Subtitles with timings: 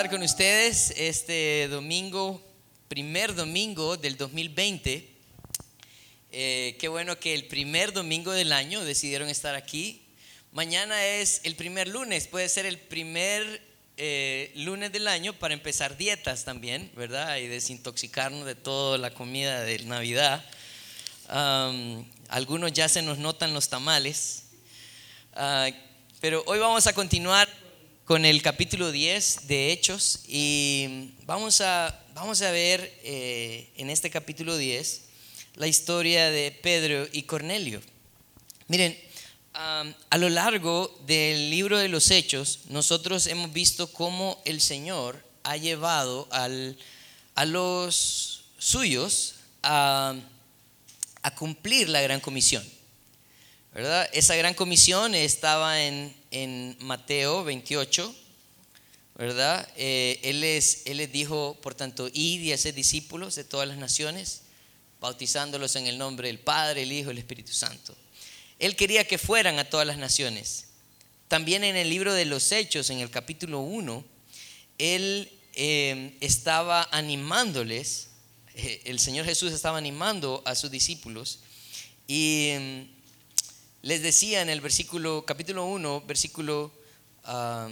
[0.00, 2.42] estar con ustedes este domingo,
[2.88, 5.06] primer domingo del 2020.
[6.32, 10.00] Eh, qué bueno que el primer domingo del año decidieron estar aquí.
[10.52, 13.60] Mañana es el primer lunes, puede ser el primer
[13.98, 17.36] eh, lunes del año para empezar dietas también, ¿verdad?
[17.36, 20.42] Y desintoxicarnos de toda la comida de Navidad.
[21.28, 24.44] algunos ya se nos notan los tamales.
[25.34, 25.68] Ah,
[26.22, 27.50] pero hoy vamos a continuar
[28.10, 34.10] con el capítulo 10 de Hechos y vamos a, vamos a ver eh, en este
[34.10, 35.02] capítulo 10
[35.54, 37.80] la historia de Pedro y Cornelio.
[38.66, 38.98] Miren,
[39.54, 45.56] a lo largo del libro de los Hechos, nosotros hemos visto cómo el Señor ha
[45.56, 46.76] llevado al,
[47.36, 50.16] a los suyos a,
[51.22, 52.68] a cumplir la gran comisión.
[53.72, 54.10] ¿verdad?
[54.12, 58.14] Esa gran comisión estaba en en Mateo 28,
[59.16, 59.68] ¿verdad?
[59.76, 63.78] Eh, él, les, él les dijo, por tanto, id y hacer discípulos de todas las
[63.78, 64.42] naciones,
[65.00, 67.96] bautizándolos en el nombre del Padre, el Hijo y el Espíritu Santo.
[68.58, 70.66] Él quería que fueran a todas las naciones.
[71.28, 74.04] También en el libro de los Hechos, en el capítulo 1,
[74.78, 78.08] él eh, estaba animándoles,
[78.54, 81.40] eh, el Señor Jesús estaba animando a sus discípulos
[82.06, 82.88] y
[83.82, 86.70] les decía en el versículo, capítulo 1, versículo
[87.24, 87.70] 8, ah,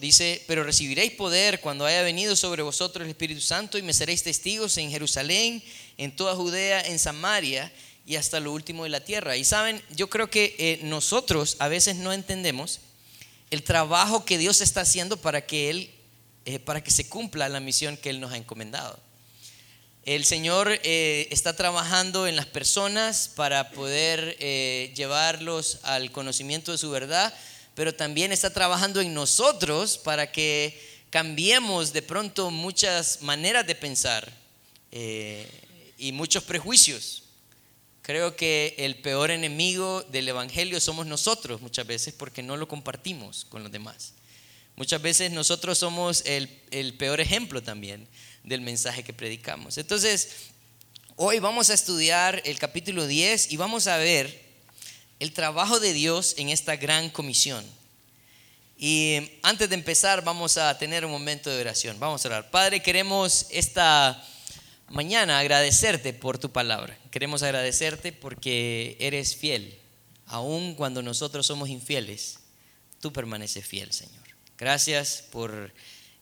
[0.00, 4.22] dice, pero recibiréis poder cuando haya venido sobre vosotros el Espíritu Santo y me seréis
[4.22, 5.62] testigos en Jerusalén,
[5.98, 7.72] en toda Judea, en Samaria
[8.06, 9.36] y hasta lo último de la tierra.
[9.36, 12.80] Y saben, yo creo que eh, nosotros a veces no entendemos
[13.50, 15.90] el trabajo que Dios está haciendo para que Él,
[16.44, 19.05] eh, para que se cumpla la misión que Él nos ha encomendado.
[20.06, 26.78] El Señor eh, está trabajando en las personas para poder eh, llevarlos al conocimiento de
[26.78, 27.34] su verdad,
[27.74, 30.80] pero también está trabajando en nosotros para que
[31.10, 34.32] cambiemos de pronto muchas maneras de pensar
[34.92, 35.50] eh,
[35.98, 37.24] y muchos prejuicios.
[38.02, 43.44] Creo que el peor enemigo del Evangelio somos nosotros muchas veces porque no lo compartimos
[43.46, 44.12] con los demás.
[44.76, 48.06] Muchas veces nosotros somos el, el peor ejemplo también
[48.46, 49.76] del mensaje que predicamos.
[49.76, 50.30] Entonces,
[51.16, 54.46] hoy vamos a estudiar el capítulo 10 y vamos a ver
[55.18, 57.66] el trabajo de Dios en esta gran comisión.
[58.78, 61.98] Y antes de empezar, vamos a tener un momento de oración.
[61.98, 62.50] Vamos a orar.
[62.50, 64.22] Padre, queremos esta
[64.88, 66.96] mañana agradecerte por tu palabra.
[67.10, 69.76] Queremos agradecerte porque eres fiel.
[70.26, 72.38] Aun cuando nosotros somos infieles,
[73.00, 74.22] tú permaneces fiel, Señor.
[74.58, 75.72] Gracias por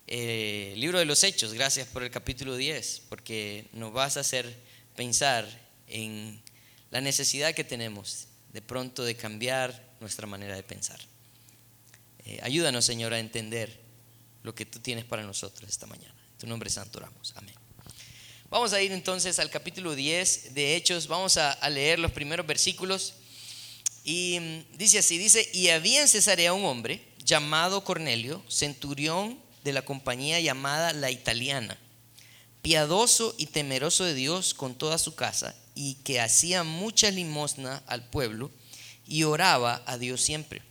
[0.06, 4.54] el libro de los Hechos, gracias por el capítulo 10, porque nos vas a hacer
[4.96, 5.48] pensar
[5.86, 6.42] en
[6.90, 11.00] la necesidad que tenemos de pronto de cambiar nuestra manera de pensar.
[12.26, 13.80] Eh, ayúdanos, Señor, a entender
[14.42, 16.14] lo que tú tienes para nosotros esta mañana.
[16.32, 17.32] En tu nombre santo oramos.
[17.36, 17.54] Amén.
[18.50, 21.08] Vamos a ir entonces al capítulo 10 de Hechos.
[21.08, 23.14] Vamos a, a leer los primeros versículos.
[24.04, 29.72] Y mm, dice así, dice, y había en Cesarea un hombre llamado Cornelio, centurión de
[29.72, 31.76] la compañía llamada La Italiana,
[32.62, 38.08] piadoso y temeroso de Dios con toda su casa, y que hacía mucha limosna al
[38.08, 38.50] pueblo
[39.08, 40.62] y oraba a Dios siempre.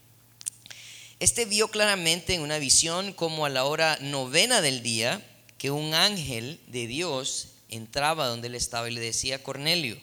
[1.20, 5.25] Este vio claramente en una visión como a la hora novena del día
[5.58, 9.98] que un ángel de Dios entraba donde él estaba y le decía Cornelio.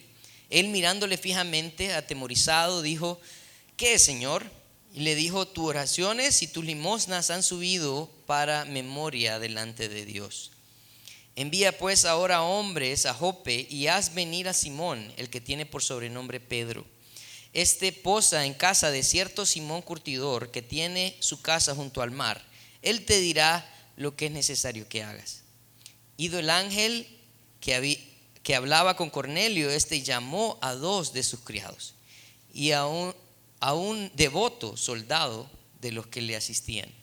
[0.49, 3.21] Él mirándole fijamente, atemorizado, dijo,
[3.77, 4.45] ¿qué Señor?
[4.95, 10.53] Y le dijo, tus oraciones y tus limosnas han subido para memoria delante de Dios.
[11.35, 15.83] Envía pues ahora hombres a Jope y haz venir a Simón, el que tiene por
[15.83, 16.87] sobrenombre Pedro.
[17.53, 22.41] Este posa en casa de cierto Simón Curtidor, que tiene su casa junto al mar.
[22.83, 25.43] Él te dirá lo que es necesario que hagas.
[26.17, 27.09] Ido el ángel
[27.61, 27.99] que,
[28.45, 31.95] que hablaba con Cornelio, este llamó a dos de sus criados
[32.55, 33.13] y a un,
[33.59, 35.51] a un devoto soldado
[35.81, 36.95] de los que le asistían,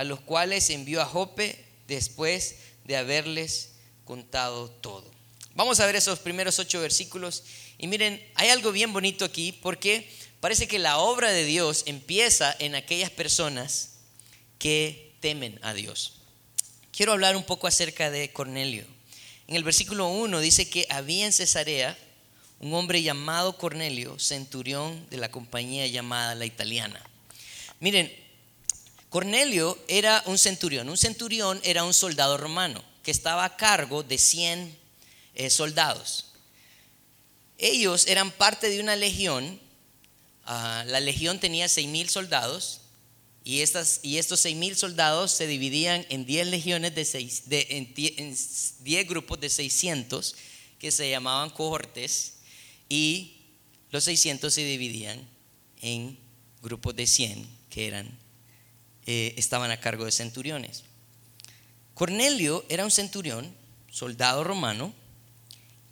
[0.00, 2.54] a los cuales envió a Jope después
[2.86, 3.72] de haberles
[4.06, 5.04] contado todo.
[5.54, 7.42] Vamos a ver esos primeros ocho versículos
[7.76, 10.10] y miren, hay algo bien bonito aquí porque
[10.40, 13.96] parece que la obra de Dios empieza en aquellas personas
[14.58, 16.14] que temen a Dios.
[16.92, 18.86] Quiero hablar un poco acerca de Cornelio.
[19.48, 21.94] En el versículo 1 dice que había en Cesarea
[22.58, 27.04] un hombre llamado Cornelio, centurión de la compañía llamada la italiana.
[27.80, 28.10] Miren,
[29.10, 30.88] Cornelio era un centurión.
[30.88, 34.78] Un centurión era un soldado romano que estaba a cargo de 100
[35.34, 36.32] eh, soldados.
[37.58, 39.60] Ellos eran parte de una legión.
[40.44, 42.80] Ah, la legión tenía 6 mil soldados
[43.44, 47.66] Y, estas, y estos seis mil soldados se dividían en 10 legiones de, seis, de
[47.70, 48.36] en
[48.84, 50.36] 10 grupos de 600
[50.78, 52.34] que se llamaban cohortes
[52.88, 53.40] y
[53.90, 55.26] los 600 se dividían
[55.80, 56.18] en
[56.62, 58.18] grupos de 100 que eran,
[59.12, 60.84] eh, estaban a cargo de centuriones.
[61.94, 63.52] Cornelio era un centurión,
[63.90, 64.94] soldado romano,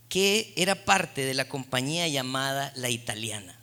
[0.09, 3.59] que era parte de la compañía llamada la italiana.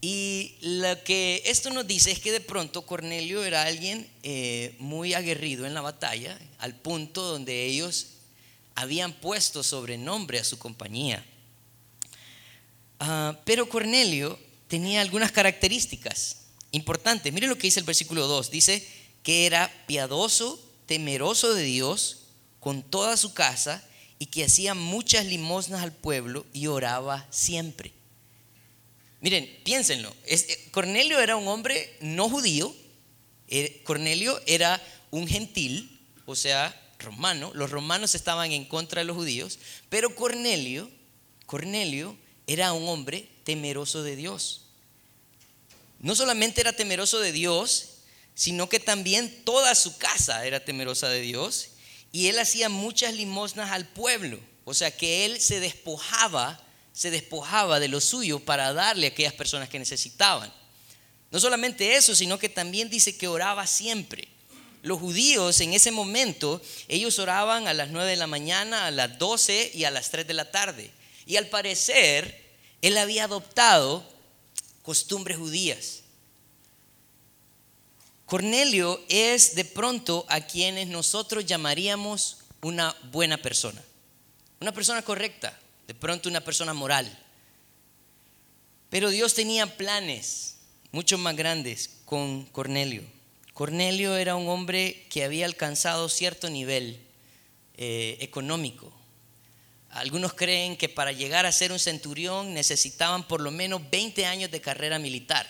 [0.00, 5.12] Y lo que esto nos dice es que de pronto Cornelio era alguien eh, muy
[5.12, 8.06] aguerrido en la batalla, al punto donde ellos
[8.74, 11.22] habían puesto sobrenombre a su compañía.
[13.00, 17.32] Ah, pero Cornelio tenía algunas características importantes.
[17.32, 18.50] Miren lo que dice el versículo 2.
[18.50, 18.86] Dice
[19.22, 22.26] que era piadoso, temeroso de Dios,
[22.60, 23.82] con toda su casa,
[24.18, 27.92] y que hacía muchas limosnas al pueblo y oraba siempre.
[29.20, 30.14] Miren, piénsenlo.
[30.26, 32.74] Eh, Cornelio era un hombre no judío.
[33.48, 37.50] Eh, Cornelio era un gentil, o sea, romano.
[37.54, 39.58] Los romanos estaban en contra de los judíos.
[39.88, 40.90] Pero Cornelio,
[41.46, 42.16] Cornelio
[42.46, 44.65] era un hombre temeroso de Dios.
[46.00, 47.88] No solamente era temeroso de Dios,
[48.34, 51.68] sino que también toda su casa era temerosa de Dios.
[52.12, 54.38] Y él hacía muchas limosnas al pueblo.
[54.64, 56.62] O sea que él se despojaba
[56.96, 60.50] se despojaba de lo suyo para darle a aquellas personas que necesitaban.
[61.30, 64.28] No solamente eso, sino que también dice que oraba siempre.
[64.80, 69.18] Los judíos en ese momento, ellos oraban a las 9 de la mañana, a las
[69.18, 70.90] 12 y a las 3 de la tarde.
[71.26, 72.46] Y al parecer,
[72.80, 74.02] él había adoptado
[74.86, 76.04] costumbres judías.
[78.24, 83.82] Cornelio es de pronto a quienes nosotros llamaríamos una buena persona,
[84.60, 87.18] una persona correcta, de pronto una persona moral.
[88.88, 90.54] Pero Dios tenía planes
[90.92, 93.02] mucho más grandes con Cornelio.
[93.54, 97.00] Cornelio era un hombre que había alcanzado cierto nivel
[97.76, 98.92] eh, económico.
[99.90, 104.50] Algunos creen que para llegar a ser un centurión necesitaban por lo menos 20 años
[104.50, 105.48] de carrera militar.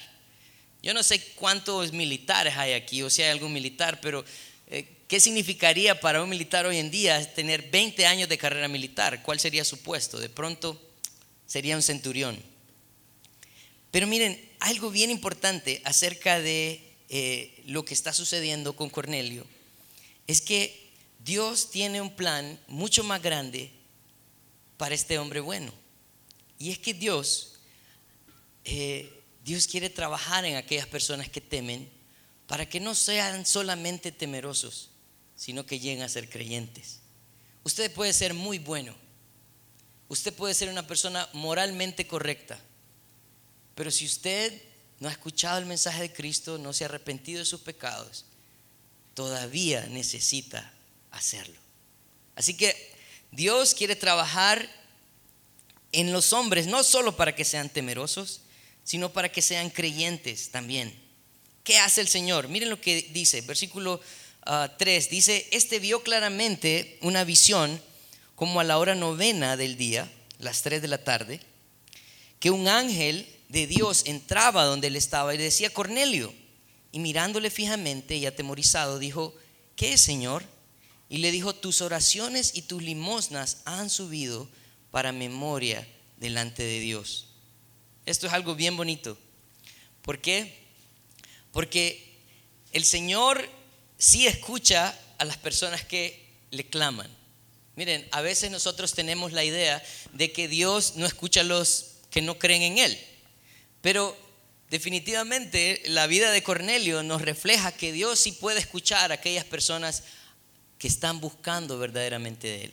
[0.82, 4.24] Yo no sé cuántos militares hay aquí o si hay algún militar, pero
[4.68, 9.22] eh, ¿Qué significaría para un militar hoy en día tener 20 años de carrera militar?
[9.22, 10.18] ¿Cuál sería su puesto?
[10.18, 10.80] De pronto
[11.46, 12.36] sería un centurión.
[13.92, 19.46] Pero miren, algo bien importante acerca de eh, lo que está sucediendo con Cornelio
[20.26, 20.90] es que
[21.20, 23.70] Dios tiene un plan mucho más grande
[24.76, 25.72] para este hombre bueno.
[26.58, 27.54] Y es que Dios,
[28.64, 31.90] eh, Dios quiere trabajar en aquellas personas que temen
[32.46, 34.90] para que no sean solamente temerosos,
[35.34, 37.00] sino que lleguen a ser creyentes.
[37.64, 38.94] Usted puede ser muy bueno,
[40.08, 42.58] usted puede ser una persona moralmente correcta,
[43.74, 44.62] pero si usted
[45.00, 48.24] no ha escuchado el mensaje de Cristo, no se ha arrepentido de sus pecados,
[49.14, 50.72] todavía necesita
[51.10, 51.58] hacerlo.
[52.36, 52.95] Así que
[53.36, 54.66] Dios quiere trabajar
[55.92, 58.40] en los hombres, no solo para que sean temerosos,
[58.82, 60.94] sino para que sean creyentes también.
[61.62, 62.48] ¿Qué hace el Señor?
[62.48, 64.00] Miren lo que dice, versículo
[64.78, 67.78] 3 dice, este vio claramente una visión
[68.36, 71.40] como a la hora novena del día, las 3 de la tarde,
[72.40, 76.32] que un ángel de Dios entraba donde él estaba y le decía, Cornelio,
[76.90, 79.34] y mirándole fijamente y atemorizado, dijo,
[79.74, 80.55] ¿qué Señor?
[81.08, 84.48] Y le dijo, tus oraciones y tus limosnas han subido
[84.90, 85.86] para memoria
[86.16, 87.28] delante de Dios.
[88.06, 89.18] Esto es algo bien bonito.
[90.02, 90.66] ¿Por qué?
[91.52, 92.18] Porque
[92.72, 93.48] el Señor
[93.98, 97.10] sí escucha a las personas que le claman.
[97.74, 99.82] Miren, a veces nosotros tenemos la idea
[100.12, 102.98] de que Dios no escucha a los que no creen en Él.
[103.82, 104.16] Pero
[104.70, 110.04] definitivamente la vida de Cornelio nos refleja que Dios sí puede escuchar a aquellas personas
[110.78, 112.72] que están buscando verdaderamente de Él.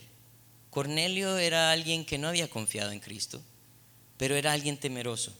[0.69, 3.41] Cornelio era alguien que no había confiado en Cristo,
[4.17, 5.33] pero era alguien temeroso.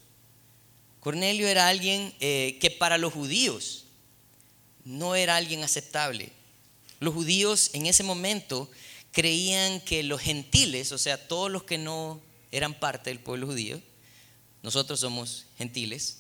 [1.00, 3.86] Cornelio era alguien eh, que para los judíos
[4.86, 6.32] no era alguien aceptable.
[7.00, 8.70] Los judíos en ese momento
[9.12, 13.82] creían que los gentiles, o sea, todos los que no eran parte del pueblo judío,
[14.62, 16.20] nosotros somos gentiles,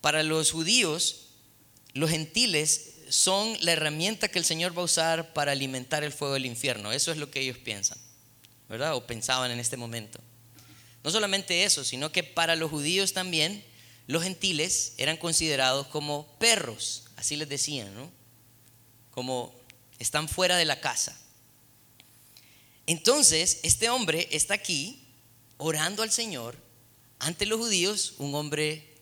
[0.00, 1.28] para los judíos,
[1.92, 6.34] los gentiles son la herramienta que el Señor va a usar para alimentar el fuego
[6.34, 6.90] del infierno.
[6.90, 7.96] Eso es lo que ellos piensan,
[8.68, 8.96] ¿verdad?
[8.96, 10.18] O pensaban en este momento.
[11.04, 13.64] No solamente eso, sino que para los judíos también,
[14.08, 18.10] los gentiles eran considerados como perros así les decían, ¿no?
[19.12, 19.54] Como
[20.00, 21.16] están fuera de la casa.
[22.86, 25.06] Entonces, este hombre está aquí
[25.56, 26.58] orando al Señor
[27.20, 28.93] ante los judíos, un hombre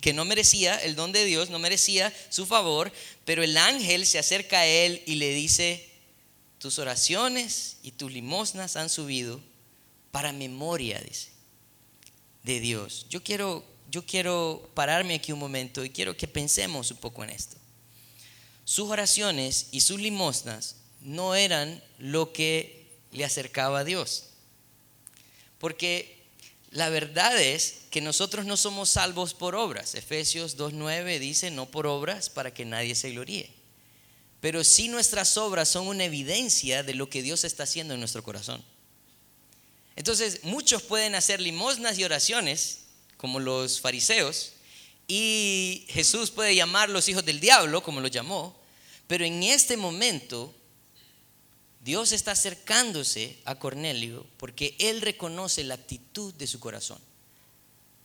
[0.00, 2.92] que no merecía el don de Dios, no merecía su favor,
[3.24, 5.88] pero el ángel se acerca a él y le dice,
[6.58, 9.40] tus oraciones y tus limosnas han subido
[10.10, 11.30] para memoria, dice,
[12.42, 13.06] de Dios.
[13.08, 17.30] Yo quiero, yo quiero pararme aquí un momento y quiero que pensemos un poco en
[17.30, 17.56] esto.
[18.64, 24.28] Sus oraciones y sus limosnas no eran lo que le acercaba a Dios.
[25.58, 26.21] Porque
[26.72, 29.94] la verdad es que nosotros no somos salvos por obras.
[29.94, 33.50] Efesios 2.9 dice, no por obras para que nadie se gloríe.
[34.40, 38.22] Pero sí nuestras obras son una evidencia de lo que Dios está haciendo en nuestro
[38.22, 38.64] corazón.
[39.96, 42.84] Entonces, muchos pueden hacer limosnas y oraciones,
[43.18, 44.54] como los fariseos,
[45.06, 48.58] y Jesús puede llamar los hijos del diablo, como los llamó,
[49.06, 50.54] pero en este momento
[51.82, 56.98] Dios está acercándose a Cornelio porque él reconoce la actitud de su corazón.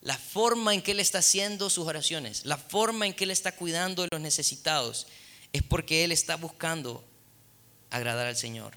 [0.02, 3.52] La forma en que él está haciendo sus oraciones, la forma en que él está
[3.52, 5.06] cuidando de los necesitados,
[5.54, 7.04] es porque él está buscando
[7.92, 8.74] agradar al Señor.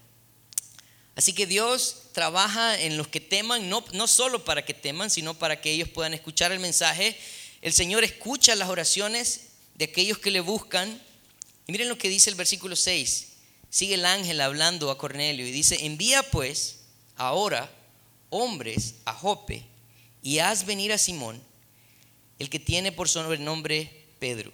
[1.15, 5.33] Así que Dios trabaja en los que teman, no, no solo para que teman, sino
[5.33, 7.17] para que ellos puedan escuchar el mensaje.
[7.61, 11.01] El Señor escucha las oraciones de aquellos que le buscan.
[11.67, 13.30] Y miren lo que dice el versículo 6
[13.71, 16.81] sigue el ángel hablando a Cornelio y dice, envía pues
[17.15, 17.71] ahora
[18.29, 19.65] hombres a Jope
[20.21, 21.41] y haz venir a Simón,
[22.37, 24.51] el que tiene por sobrenombre Pedro.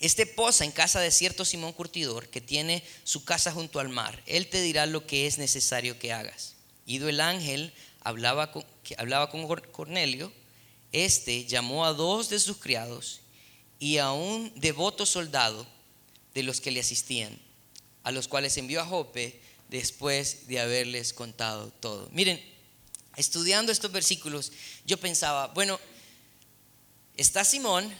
[0.00, 4.20] Este posa en casa de cierto Simón Curtidor, que tiene su casa junto al mar.
[4.26, 6.56] Él te dirá lo que es necesario que hagas.
[6.86, 8.64] Ido el ángel, hablaba con,
[8.98, 10.32] hablaba con Cornelio.
[10.92, 13.20] Este llamó a dos de sus criados
[13.78, 15.66] y a un devoto soldado
[16.34, 17.38] de los que le asistían
[18.04, 22.08] a los cuales envió a Jope después de haberles contado todo.
[22.12, 22.40] Miren,
[23.16, 24.52] estudiando estos versículos,
[24.86, 25.80] yo pensaba, bueno,
[27.16, 27.92] está Simón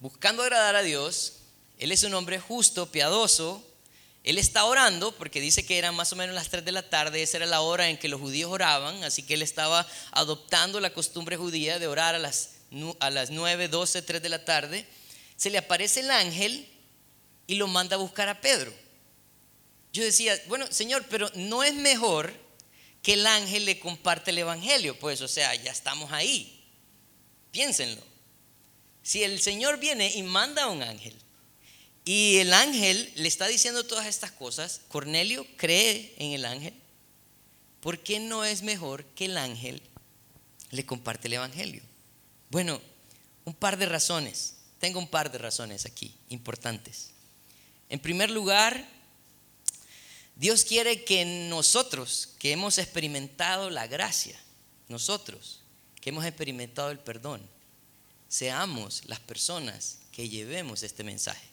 [0.00, 1.34] buscando agradar a Dios,
[1.78, 3.64] él es un hombre justo, piadoso,
[4.24, 7.22] él está orando porque dice que eran más o menos las 3 de la tarde,
[7.22, 10.92] esa era la hora en que los judíos oraban, así que él estaba adoptando la
[10.92, 12.50] costumbre judía de orar a las,
[13.00, 14.86] a las 9, 12, 3 de la tarde.
[15.36, 16.68] Se le aparece el ángel
[17.46, 18.72] y lo manda a buscar a Pedro
[19.92, 22.32] yo decía, bueno, Señor, pero no es mejor
[23.02, 26.64] que el ángel le comparte el Evangelio, pues, o sea, ya estamos ahí.
[27.50, 28.02] Piénsenlo.
[29.02, 31.14] Si el Señor viene y manda a un ángel
[32.04, 36.74] y el ángel le está diciendo todas estas cosas, Cornelio cree en el ángel,
[37.80, 39.82] ¿por qué no es mejor que el ángel
[40.70, 41.82] le comparte el Evangelio?
[42.50, 42.80] Bueno,
[43.44, 44.56] un par de razones.
[44.78, 47.10] Tengo un par de razones aquí importantes.
[47.88, 48.86] En primer lugar,
[50.38, 54.40] Dios quiere que nosotros, que hemos experimentado la gracia,
[54.88, 55.60] nosotros,
[56.00, 57.42] que hemos experimentado el perdón,
[58.28, 61.46] seamos las personas que llevemos este mensaje.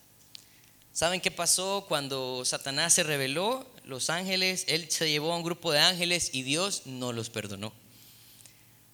[0.93, 3.69] ¿Saben qué pasó cuando Satanás se rebeló?
[3.83, 7.73] Los ángeles, él se llevó a un grupo de ángeles y Dios no los perdonó.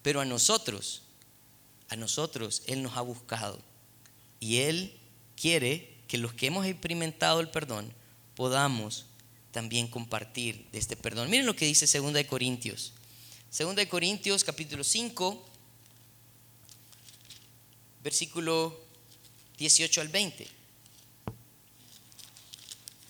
[0.01, 1.03] Pero a nosotros,
[1.89, 3.59] a nosotros, Él nos ha buscado.
[4.39, 4.97] Y Él
[5.35, 7.93] quiere que los que hemos experimentado el perdón
[8.35, 9.05] podamos
[9.51, 11.29] también compartir de este perdón.
[11.29, 12.93] Miren lo que dice 2 de Corintios.
[13.57, 15.45] 2 de Corintios capítulo 5,
[18.03, 18.79] versículo
[19.57, 20.47] 18 al 20.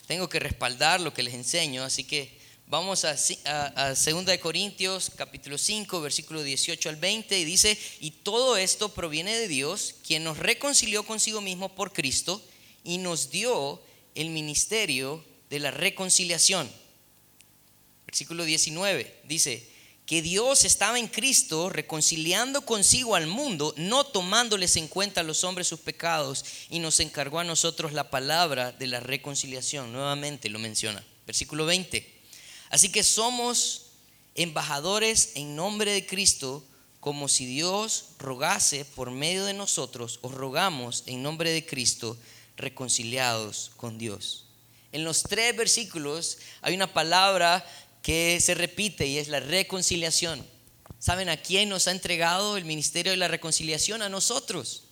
[0.07, 4.39] Tengo que respaldar lo que les enseño, así que vamos a, a, a 2 de
[4.39, 9.95] Corintios capítulo 5, versículo 18 al 20 y dice, y todo esto proviene de Dios,
[10.05, 12.41] quien nos reconcilió consigo mismo por Cristo
[12.83, 13.81] y nos dio
[14.15, 16.71] el ministerio de la reconciliación.
[18.07, 19.69] Versículo 19 dice,
[20.05, 25.43] que Dios estaba en Cristo reconciliando consigo al mundo, no tomándoles en cuenta a los
[25.43, 29.93] hombres sus pecados, y nos encargó a nosotros la palabra de la reconciliación.
[29.93, 31.05] Nuevamente lo menciona.
[31.27, 32.21] Versículo 20.
[32.69, 33.91] Así que somos
[34.35, 36.63] embajadores en nombre de Cristo,
[36.99, 42.17] como si Dios rogase por medio de nosotros, os rogamos en nombre de Cristo,
[42.57, 44.50] reconciliados con Dios.
[44.91, 47.65] En los tres versículos hay una palabra
[48.01, 50.45] que se repite y es la reconciliación.
[50.99, 54.01] ¿Saben a quién nos ha entregado el ministerio de la reconciliación?
[54.01, 54.83] A nosotros,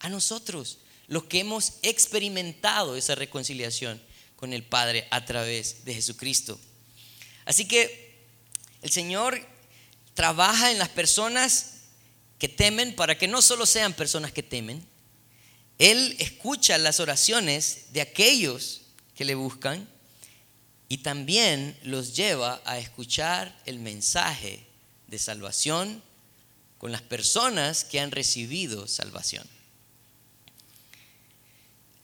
[0.00, 4.00] a nosotros, los que hemos experimentado esa reconciliación
[4.36, 6.58] con el Padre a través de Jesucristo.
[7.44, 8.26] Así que
[8.82, 9.40] el Señor
[10.14, 11.72] trabaja en las personas
[12.38, 14.86] que temen para que no solo sean personas que temen,
[15.78, 18.82] Él escucha las oraciones de aquellos
[19.16, 19.88] que le buscan
[20.88, 24.64] y también los lleva a escuchar el mensaje
[25.08, 26.02] de salvación
[26.78, 29.46] con las personas que han recibido salvación.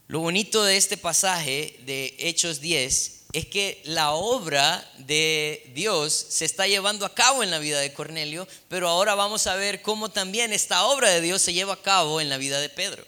[0.07, 6.45] Lo bonito de este pasaje de Hechos 10 es que la obra de Dios se
[6.45, 10.11] está llevando a cabo en la vida de Cornelio, pero ahora vamos a ver cómo
[10.11, 13.05] también esta obra de Dios se lleva a cabo en la vida de Pedro.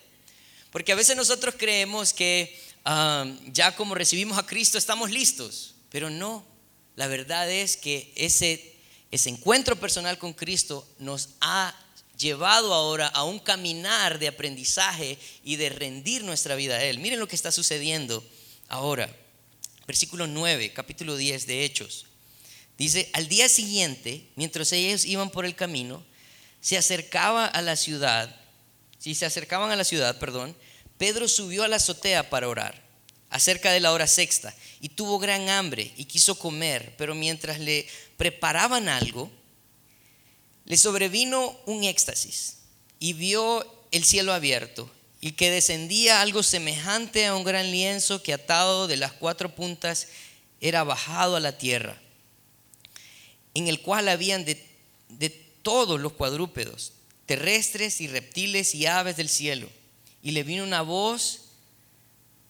[0.72, 6.46] Porque a veces nosotros creemos que ya como recibimos a Cristo estamos listos, pero no.
[6.96, 8.76] La verdad es que ese,
[9.12, 11.76] ese encuentro personal con Cristo nos ha
[12.18, 17.00] llevado ahora a un caminar de aprendizaje y de rendir nuestra vida a Él.
[17.00, 18.24] Miren lo que está sucediendo
[18.68, 19.14] ahora.
[19.88, 22.06] Versículo 9, capítulo 10 de Hechos.
[22.78, 26.04] Dice, al día siguiente, mientras ellos iban por el camino,
[26.62, 28.36] se acercaba a la ciudad,
[28.98, 30.56] si se acercaban a la ciudad, perdón,
[30.98, 32.82] Pedro subió a la azotea para orar,
[33.30, 37.88] acerca de la hora sexta, y tuvo gran hambre y quiso comer, pero mientras le
[38.18, 39.32] preparaban algo,
[40.66, 42.58] le sobrevino un éxtasis
[43.00, 44.90] y vio el cielo abierto
[45.22, 50.08] y que descendía algo semejante a un gran lienzo que atado de las cuatro puntas
[50.62, 52.00] era bajado a la tierra,
[53.54, 54.64] en el cual habían de,
[55.62, 56.94] todos los cuadrúpedos,
[57.26, 59.68] terrestres y reptiles y aves del cielo.
[60.26, 61.44] Y le vino una voz,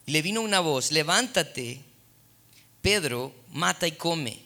[0.07, 1.83] y le vino una voz, levántate,
[2.81, 4.39] Pedro, mata y come.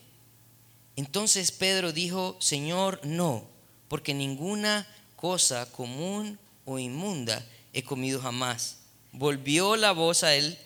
[0.98, 3.48] Entonces Pedro dijo, Señor, no
[3.90, 8.78] porque ninguna cosa común o inmunda he comido jamás.
[9.12, 10.58] Volvió la voz a él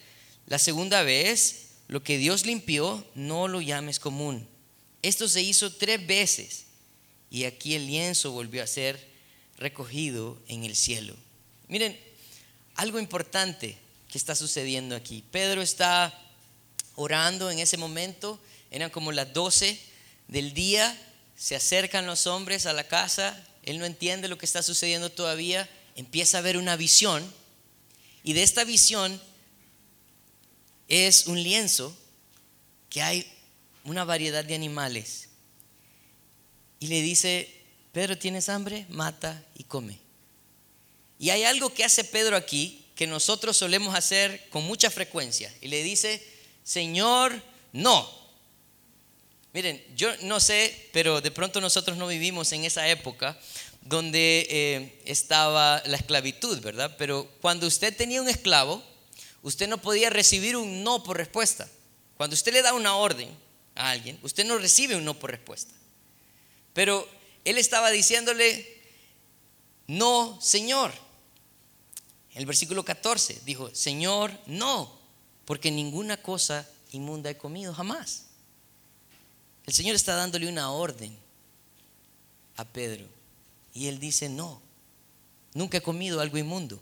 [0.46, 4.46] la segunda vez, lo que Dios limpió, no lo llames común.
[5.02, 6.66] Esto se hizo tres veces
[7.32, 9.00] y aquí el lienzo volvió a ser
[9.58, 11.16] recogido en el cielo.
[11.70, 11.98] Miren,
[12.76, 13.78] algo importante
[14.10, 15.24] que está sucediendo aquí.
[15.32, 16.18] Pedro está
[16.96, 18.40] orando en ese momento,
[18.72, 19.80] eran como las 12
[20.28, 20.96] del día,
[21.36, 25.70] se acercan los hombres a la casa, él no entiende lo que está sucediendo todavía,
[25.96, 27.24] empieza a ver una visión
[28.24, 29.22] y de esta visión
[30.88, 31.96] es un lienzo
[32.90, 33.32] que hay
[33.84, 35.30] una variedad de animales
[36.80, 37.50] y le dice,
[37.92, 38.86] Pedro, ¿tienes hambre?
[38.90, 40.03] Mata y come.
[41.24, 45.70] Y hay algo que hace Pedro aquí que nosotros solemos hacer con mucha frecuencia y
[45.70, 46.22] le dice,
[46.66, 48.24] Señor, no,
[49.54, 53.40] Miren, yo no sé, pero de pronto nosotros no vivimos en esa época
[53.84, 56.94] donde eh, estaba la esclavitud, ¿verdad?
[56.98, 58.84] Pero cuando usted tenía un esclavo,
[59.44, 61.70] usted no podía recibir un no por respuesta.
[62.18, 63.30] Cuando usted le da una orden
[63.76, 65.74] a alguien, usted no recibe un no por respuesta.
[66.74, 67.08] Pero
[67.46, 68.82] él estaba diciéndole,
[69.88, 70.92] no, Señor.
[72.36, 74.92] El versículo 14 dijo, Señor, no,
[75.46, 78.26] porque ninguna cosa inmunda he comido jamás.
[79.66, 81.16] El Señor está dándole una orden
[82.58, 83.06] a Pedro.
[83.74, 84.62] Y él dice, no,
[85.54, 86.82] nunca he comido algo inmundo.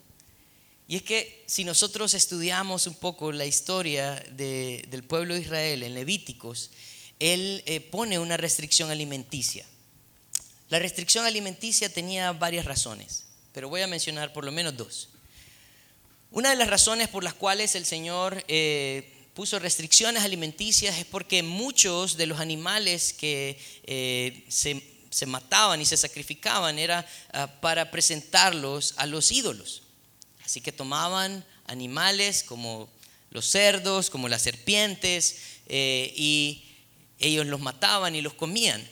[0.87, 5.93] Y es que si nosotros estudiamos un poco la historia del pueblo de Israel en
[5.93, 6.71] Levíticos,
[7.19, 9.65] él eh, pone una restricción alimenticia.
[10.69, 15.10] La restricción alimenticia tenía varias razones, pero voy a mencionar por lo menos dos.
[16.31, 21.43] Una de las razones por las cuales el Señor eh, puso restricciones alimenticias es porque
[21.43, 28.93] muchos de los animales que eh, se, mataban y se sacrificaban era ah, para presentarlos
[28.95, 29.83] a los ídolos.
[30.45, 32.89] Así que tomaban animales como
[33.29, 35.35] los cerdos, como las serpientes,
[35.67, 36.63] eh, y
[37.19, 38.87] ellos los mataban y los comían.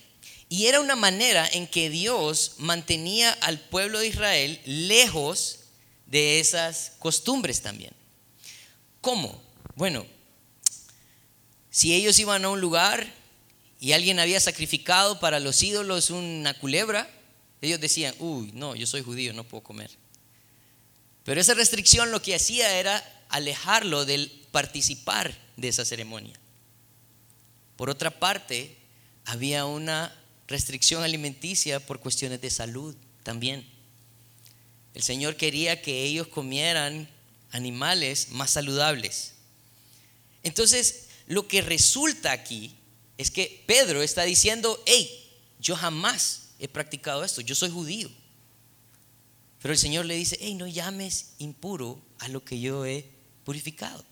[0.50, 5.59] Y era una manera en que Dios mantenía al pueblo de Israel lejos
[6.10, 7.94] de esas costumbres también.
[9.02, 9.42] ¿Cómo?
[9.76, 10.06] Bueno,
[11.70, 13.14] si ellos iban a un lugar
[13.80, 17.10] y alguien había sacrificado para los ídolos una culebra,
[17.62, 19.92] ellos decían, uy, no, yo soy judío, no puedo comer.
[21.24, 26.40] Pero esa restricción lo que hacía era alejarlo del participar de esa ceremonia.
[27.76, 28.76] Por otra parte,
[29.26, 30.14] había una
[30.48, 33.66] restricción alimenticia por cuestiones de salud también.
[35.00, 37.08] El Señor quería que ellos comieran
[37.52, 39.32] animales más saludables.
[40.44, 42.76] Entonces, lo que resulta aquí
[43.18, 45.10] es que Pedro está diciendo, hey,
[45.58, 48.12] yo jamás he practicado esto, yo soy judío.
[49.62, 53.06] Pero el Señor le dice, hey, no llames impuro a lo que yo he
[53.46, 54.04] purificado.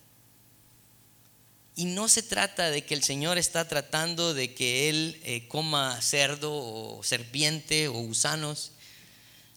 [1.76, 6.02] Y no se trata de que el Señor está tratando de que Él eh, coma
[6.02, 8.72] cerdo o serpiente o gusanos,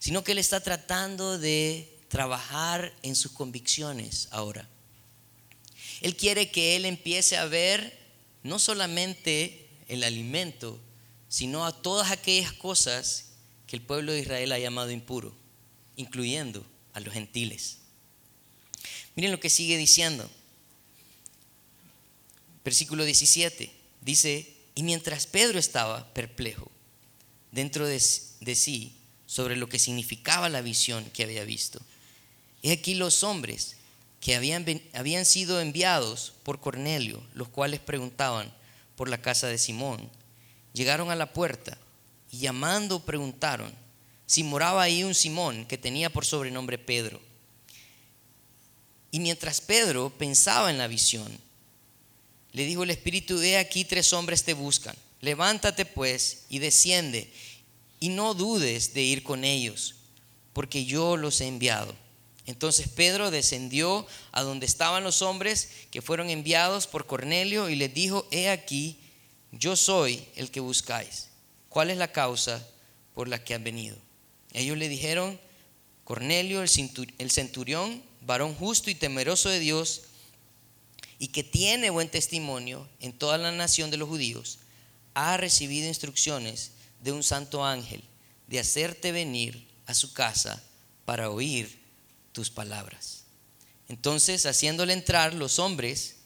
[0.00, 4.68] sino que Él está tratando de trabajar en sus convicciones ahora.
[6.00, 7.96] Él quiere que Él empiece a ver
[8.42, 10.80] no solamente el alimento,
[11.28, 13.26] sino a todas aquellas cosas
[13.66, 15.34] que el pueblo de Israel ha llamado impuro,
[15.96, 17.76] incluyendo a los gentiles.
[19.14, 20.28] Miren lo que sigue diciendo.
[22.64, 23.70] Versículo 17.
[24.00, 26.70] Dice, y mientras Pedro estaba perplejo
[27.52, 28.02] dentro de,
[28.40, 28.99] de sí
[29.30, 31.80] sobre lo que significaba la visión que había visto,
[32.62, 33.76] y aquí los hombres
[34.20, 38.52] que habían, habían sido enviados por Cornelio, los cuales preguntaban
[38.96, 40.10] por la casa de Simón,
[40.72, 41.78] llegaron a la puerta
[42.32, 43.72] y llamando preguntaron
[44.26, 47.20] si moraba ahí un Simón que tenía por sobrenombre Pedro.
[49.12, 51.38] Y mientras Pedro pensaba en la visión,
[52.50, 54.96] le dijo el Espíritu, he aquí tres hombres te buscan.
[55.20, 57.32] Levántate pues y desciende
[58.00, 59.96] y no dudes de ir con ellos,
[60.52, 61.94] porque yo los he enviado.
[62.46, 67.92] Entonces Pedro descendió a donde estaban los hombres que fueron enviados por Cornelio y les
[67.94, 68.98] dijo, he aquí,
[69.52, 71.28] yo soy el que buscáis.
[71.68, 72.66] ¿Cuál es la causa
[73.14, 73.96] por la que han venido?
[74.52, 75.38] Ellos le dijeron,
[76.04, 80.02] Cornelio, el centurión, varón justo y temeroso de Dios,
[81.20, 84.58] y que tiene buen testimonio en toda la nación de los judíos,
[85.14, 88.02] ha recibido instrucciones de un santo ángel
[88.46, 90.62] de hacerte venir a su casa
[91.04, 91.80] para oír
[92.32, 93.24] tus palabras.
[93.88, 96.16] Entonces, haciéndole entrar los hombres,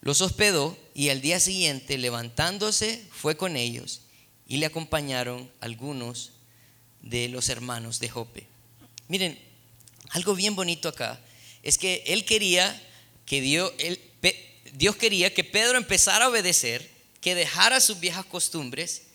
[0.00, 4.02] los hospedó y al día siguiente, levantándose, fue con ellos
[4.46, 6.32] y le acompañaron algunos
[7.02, 8.46] de los hermanos de Jope.
[9.08, 9.38] Miren,
[10.10, 11.20] algo bien bonito acá
[11.62, 12.80] es que él quería
[13.24, 13.72] que Dios,
[14.72, 16.88] Dios quería que Pedro empezara a obedecer,
[17.20, 19.05] que dejara sus viejas costumbres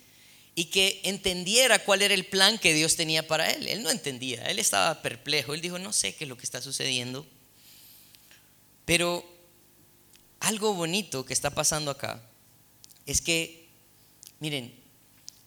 [0.54, 3.68] y que entendiera cuál era el plan que Dios tenía para él.
[3.68, 6.62] Él no entendía, él estaba perplejo, él dijo, no sé qué es lo que está
[6.62, 7.26] sucediendo.
[8.86, 9.26] Pero
[10.40, 12.22] algo bonito que está pasando acá
[13.06, 13.68] es que,
[14.40, 14.74] miren,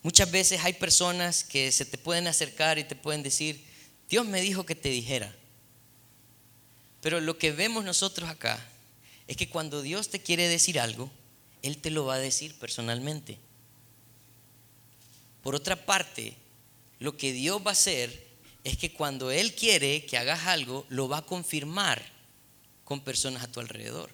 [0.02, 3.62] muchas veces hay personas que se te pueden acercar y te pueden decir,
[4.08, 5.34] Dios me dijo que te dijera.
[7.00, 8.58] Pero lo que vemos nosotros acá
[9.26, 11.10] es que cuando Dios te quiere decir algo,
[11.62, 13.38] Él te lo va a decir personalmente.
[15.44, 16.34] Por otra parte,
[16.98, 18.26] lo que Dios va a hacer
[18.64, 22.02] es que cuando Él quiere que hagas algo, lo va a confirmar
[22.82, 24.10] con personas a tu alrededor.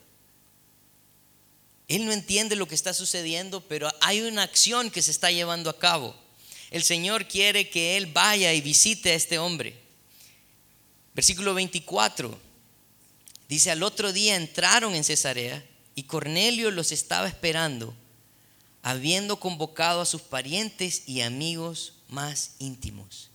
[1.86, 5.70] Él no entiende lo que está sucediendo, pero hay una acción que se está llevando
[5.70, 6.16] a cabo.
[6.72, 9.78] El Señor quiere que Él vaya y visite a este hombre.
[11.14, 12.36] Versículo 24
[13.48, 15.64] dice, al otro día entraron en Cesarea
[15.94, 17.94] y Cornelio los estaba esperando
[18.82, 23.30] habiendo convocado a sus parientes y amigos más íntimos.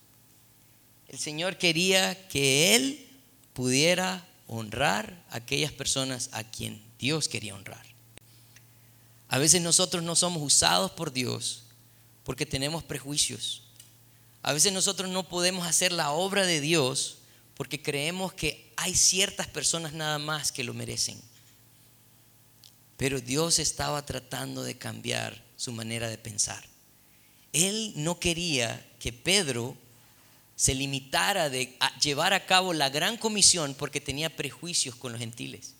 [1.07, 3.07] El Señor quería que Él
[3.53, 7.85] pudiera honrar a aquellas personas a quien Dios quería honrar.
[9.27, 11.63] A veces nosotros no somos usados por Dios
[12.23, 13.63] porque tenemos prejuicios.
[14.41, 17.17] A veces nosotros no podemos hacer la obra de Dios
[17.55, 21.21] porque creemos que hay ciertas personas nada más que lo merecen.
[22.97, 26.63] Pero Dios estaba tratando de cambiar su manera de pensar.
[27.53, 29.77] Él no quería que Pedro
[30.55, 35.73] se limitara de llevar a cabo la gran comisión porque tenía prejuicios con los gentiles.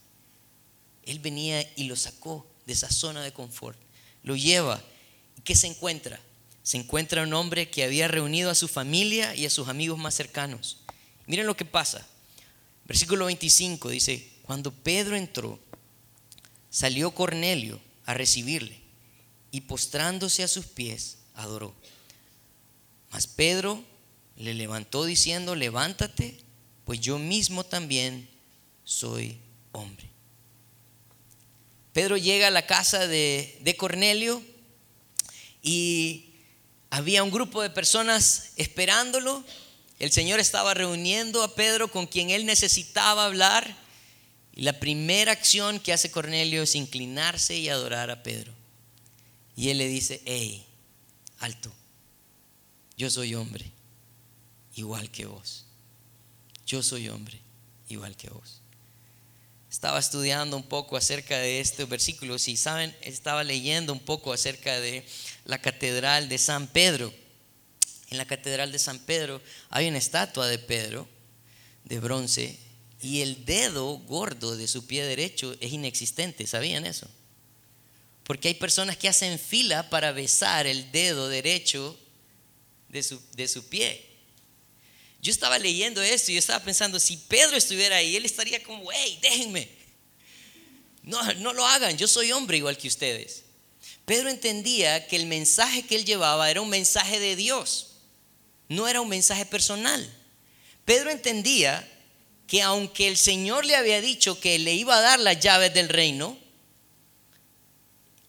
[1.04, 3.78] Él venía y lo sacó de esa zona de confort.
[4.24, 4.82] Lo lleva.
[5.38, 6.20] ¿Y qué se encuentra?
[6.64, 10.16] Se encuentra un hombre que había reunido a su familia y a sus amigos más
[10.16, 10.80] cercanos.
[11.28, 12.06] Miren lo que pasa.
[12.86, 15.60] Versículo 25 dice, cuando Pedro entró,
[16.76, 18.78] salió Cornelio a recibirle
[19.50, 21.74] y postrándose a sus pies, adoró.
[23.12, 23.82] Mas Pedro
[24.36, 26.38] le levantó diciendo, levántate,
[26.84, 28.30] pues yo mismo también
[28.84, 29.40] soy
[29.72, 30.06] hombre.
[31.94, 34.44] Pedro llega a la casa de, de Cornelio
[35.64, 36.34] y
[36.90, 39.46] había un grupo de personas esperándolo.
[39.98, 43.85] El Señor estaba reuniendo a Pedro con quien él necesitaba hablar.
[44.56, 48.54] Y la primera acción que hace Cornelio es inclinarse y adorar a Pedro.
[49.58, 50.66] Y él le dice, hey,
[51.40, 51.74] alto,
[52.98, 53.70] yo soy hombre,
[54.76, 55.66] igual que vos.
[56.66, 57.40] Yo soy hombre,
[57.90, 58.62] igual que vos.
[59.70, 64.80] Estaba estudiando un poco acerca de este versículo, si saben, estaba leyendo un poco acerca
[64.80, 65.06] de
[65.44, 67.14] la catedral de San Pedro.
[68.10, 71.08] En la catedral de San Pedro hay una estatua de Pedro
[71.84, 72.58] de bronce
[73.06, 76.48] y el dedo gordo de su pie derecho es inexistente.
[76.48, 77.08] ¿Sabían eso?
[78.24, 81.96] Porque hay personas que hacen fila para besar el dedo derecho
[82.90, 84.04] de su, de su pie.
[85.22, 88.92] Yo estaba leyendo esto y yo estaba pensando, si Pedro estuviera ahí, él estaría como,
[88.92, 89.70] hey, déjenme.
[91.04, 93.44] No, no lo hagan, yo soy hombre igual que ustedes.
[94.06, 97.98] Pedro entendía que el mensaje que él llevaba era un mensaje de Dios,
[98.68, 100.12] no era un mensaje personal.
[100.86, 101.88] Pedro entendía
[102.48, 105.90] que aunque el Señor le había dicho que le iba a dar las llaves del
[105.90, 106.38] reino,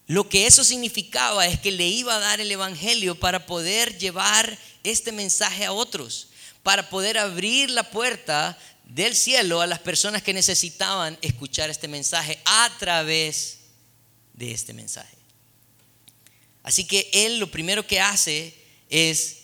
[0.07, 4.59] lo que eso significaba es que le iba a dar el Evangelio para poder llevar
[4.85, 6.29] este mensaje a otros,
[6.63, 12.39] para poder abrir la puerta del cielo a las personas que necesitaban escuchar este mensaje
[12.45, 13.59] a través
[14.33, 15.17] de este mensaje.
[16.63, 18.55] Así que él lo primero que hace
[18.89, 19.39] es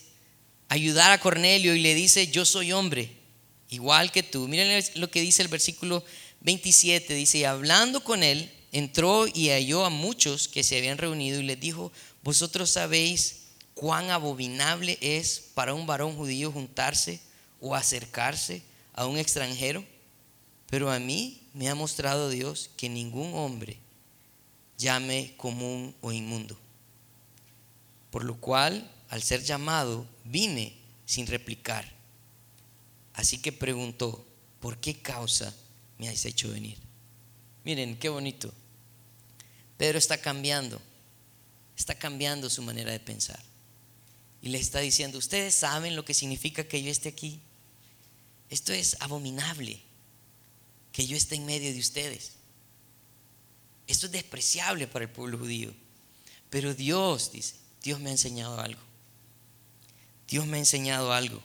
[0.69, 3.11] ayudar a Cornelio y le dice, yo soy hombre,
[3.73, 4.47] igual que tú.
[4.47, 6.03] Miren lo que dice el versículo
[6.41, 11.39] 27, dice, y hablando con él, entró y halló a muchos que se habían reunido
[11.39, 11.91] y les dijo,
[12.23, 17.19] vosotros sabéis cuán abominable es para un varón judío juntarse
[17.59, 18.61] o acercarse
[18.93, 19.83] a un extranjero,
[20.69, 23.77] pero a mí me ha mostrado Dios que ningún hombre
[24.77, 26.57] llame común o inmundo.
[28.11, 31.92] Por lo cual, al ser llamado, vine sin replicar.
[33.13, 34.25] Así que preguntó,
[34.59, 35.53] ¿por qué causa
[35.97, 36.77] me has hecho venir?
[37.63, 38.53] Miren, qué bonito.
[39.77, 40.81] Pedro está cambiando,
[41.77, 43.39] está cambiando su manera de pensar.
[44.41, 47.39] Y le está diciendo, ustedes saben lo que significa que yo esté aquí.
[48.49, 49.79] Esto es abominable,
[50.91, 52.33] que yo esté en medio de ustedes.
[53.87, 55.73] Esto es despreciable para el pueblo judío.
[56.49, 58.81] Pero Dios, dice, Dios me ha enseñado algo.
[60.27, 61.41] Dios me ha enseñado algo.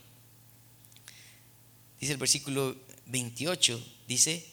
[2.00, 4.46] Dice el versículo 28, dice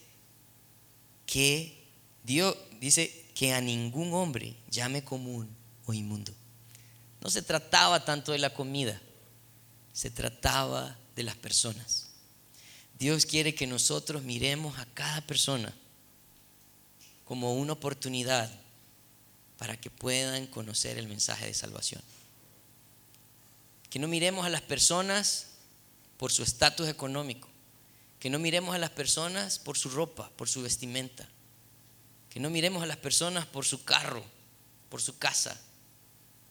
[1.25, 1.84] que
[2.23, 5.47] Dios, dice, que a ningún hombre llame común
[5.86, 6.31] o inmundo.
[7.21, 8.99] No se trataba tanto de la comida,
[9.93, 12.08] se trataba de las personas.
[12.97, 15.75] Dios quiere que nosotros miremos a cada persona
[17.25, 18.49] como una oportunidad
[19.58, 22.01] para que puedan conocer el mensaje de salvación.
[23.89, 25.47] Que no miremos a las personas
[26.17, 27.49] por su estatus económico,
[28.19, 31.28] que no miremos a las personas por su ropa, por su vestimenta,
[32.30, 34.23] que no miremos a las personas por su carro,
[34.89, 35.60] por su casa,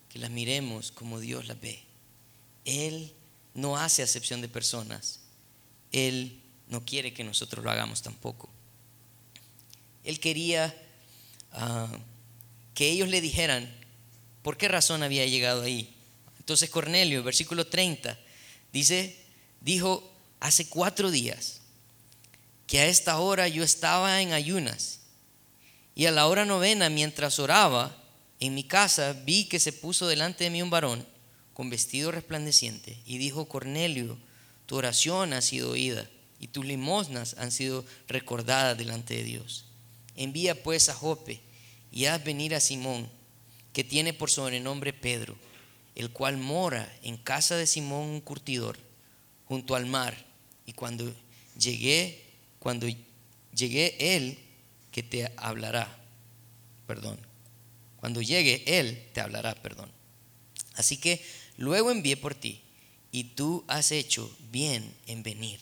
[0.08, 1.82] que las miremos como Dios las ve.
[2.64, 3.12] Él
[3.54, 5.20] no hace acepción de personas.
[5.92, 8.48] Él no quiere que nosotros lo hagamos tampoco.
[10.04, 10.74] Él quería
[11.52, 11.88] ah,
[12.74, 13.72] que ellos le dijeran
[14.42, 15.94] por qué razón había llegado ahí.
[16.38, 18.18] Entonces Cornelio, versículo 30,
[18.72, 19.23] dice,
[19.64, 20.08] dijo,
[20.40, 21.60] hace cuatro días
[22.66, 25.00] que a esta hora yo estaba en ayunas
[25.94, 27.96] y a la hora novena, mientras oraba,
[28.40, 31.06] en mi casa vi que se puso delante de mí un varón
[31.54, 34.18] con vestido resplandeciente y dijo, Cornelio,
[34.66, 36.08] tu oración ha sido oída
[36.40, 39.64] y tus limosnas han sido recordadas delante de Dios.
[40.16, 41.40] Envía pues a Jope
[41.90, 43.08] y haz venir a Simón,
[43.72, 45.36] que tiene por sobrenombre Pedro,
[45.94, 48.78] el cual mora en casa de Simón un curtidor,
[49.46, 50.16] junto al mar.
[50.66, 51.12] Y cuando
[51.58, 52.24] llegué,
[52.58, 52.86] cuando
[53.54, 54.38] llegué él,
[54.94, 55.92] que te hablará,
[56.86, 57.18] perdón.
[57.96, 59.90] Cuando llegue, Él te hablará, perdón.
[60.74, 61.24] Así que
[61.56, 62.60] luego envié por ti
[63.10, 65.58] y tú has hecho bien en venir.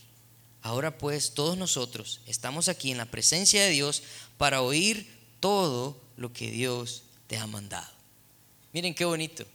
[0.61, 4.03] Ahora pues todos nosotros estamos aquí en la presencia de Dios
[4.38, 5.07] para oír
[5.40, 7.90] todo lo que Dios te ha mandado.
[8.73, 9.47] Miren qué bonito.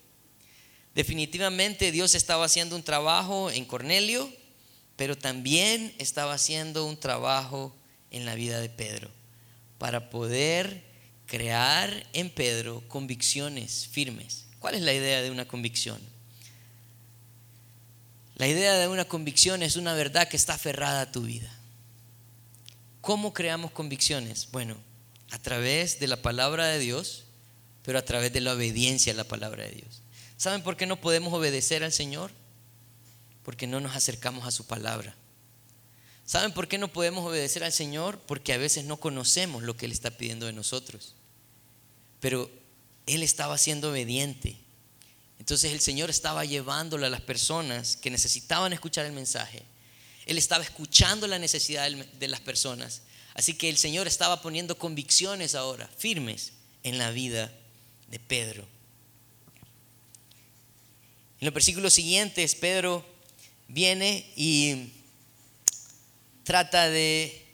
[0.97, 4.33] Definitivamente Dios estaba haciendo un trabajo en Cornelio,
[4.95, 7.71] pero también estaba haciendo un trabajo
[8.09, 9.11] en la vida de Pedro
[9.77, 10.83] para poder
[11.27, 14.45] crear en Pedro convicciones firmes.
[14.57, 16.01] ¿Cuál es la idea de una convicción?
[18.33, 21.55] La idea de una convicción es una verdad que está aferrada a tu vida.
[23.01, 24.47] ¿Cómo creamos convicciones?
[24.51, 24.75] Bueno,
[25.29, 27.25] a través de la palabra de Dios,
[27.83, 30.01] pero a través de la obediencia a la palabra de Dios.
[30.37, 32.31] ¿Saben por qué no podemos obedecer al Señor?
[33.43, 35.15] Porque no nos acercamos a su palabra.
[36.25, 38.19] ¿Saben por qué no podemos obedecer al Señor?
[38.27, 41.15] Porque a veces no conocemos lo que Él está pidiendo de nosotros.
[42.19, 42.51] Pero
[43.07, 44.57] Él estaba siendo obediente.
[45.39, 49.63] Entonces el Señor estaba llevándole a las personas que necesitaban escuchar el mensaje.
[50.25, 53.01] Él estaba escuchando la necesidad de las personas.
[53.33, 57.51] Así que el Señor estaba poniendo convicciones ahora, firmes, en la vida
[58.09, 58.67] de Pedro.
[61.39, 63.05] En los versículos siguientes, Pedro
[63.67, 64.89] viene y
[66.43, 67.45] trata de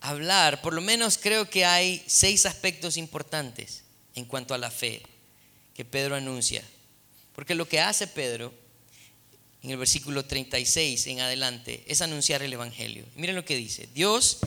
[0.00, 5.02] hablar, por lo menos creo que hay seis aspectos importantes en cuanto a la fe
[5.74, 6.64] que Pedro anuncia.
[7.34, 8.52] Porque lo que hace Pedro
[9.62, 13.04] en el versículo 36 en adelante es anunciar el Evangelio.
[13.16, 13.88] Miren lo que dice.
[13.94, 14.38] Dios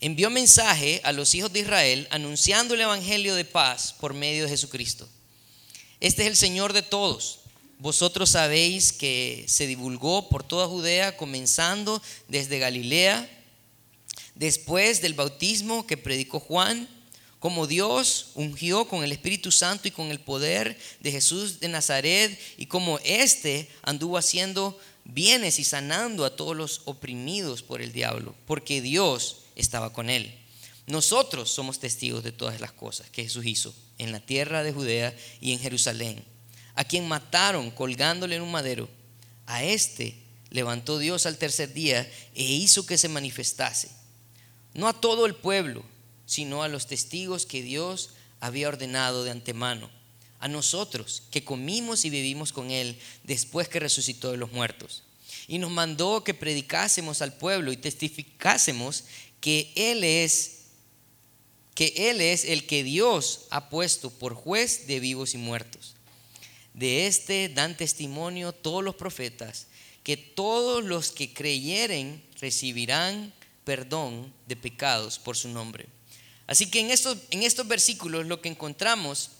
[0.00, 4.50] envió mensaje a los hijos de Israel anunciando el Evangelio de paz por medio de
[4.50, 5.08] Jesucristo.
[6.00, 7.40] Este es el Señor de todos.
[7.80, 13.28] vosotros sabéis que se divulgó por toda Judea, comenzando desde Galilea,
[14.34, 16.88] después del bautismo que predicó Juan,
[17.38, 22.36] como Dios ungió con el Espíritu Santo y con el poder de Jesús de Nazaret,
[22.56, 28.34] y como éste anduvo haciendo bienes y sanando a todos los oprimidos por el diablo,
[28.46, 30.32] porque Dios estaba con él.
[30.86, 35.14] Nosotros somos testigos de todas las cosas que Jesús hizo en la tierra de Judea
[35.40, 36.24] y en Jerusalén
[36.78, 38.88] a quien mataron colgándole en un madero,
[39.46, 40.14] a este
[40.50, 43.90] levantó Dios al tercer día e hizo que se manifestase,
[44.74, 45.84] no a todo el pueblo,
[46.24, 49.90] sino a los testigos que Dios había ordenado de antemano,
[50.38, 55.02] a nosotros que comimos y vivimos con Él después que resucitó de los muertos.
[55.48, 59.02] Y nos mandó que predicásemos al pueblo y testificásemos
[59.40, 60.57] que Él es
[61.78, 65.94] que Él es el que Dios ha puesto por juez de vivos y muertos.
[66.74, 69.68] De este dan testimonio todos los profetas,
[70.02, 75.86] que todos los que creyeren recibirán perdón de pecados por su nombre.
[76.48, 79.30] Así que en estos, en estos versículos lo que encontramos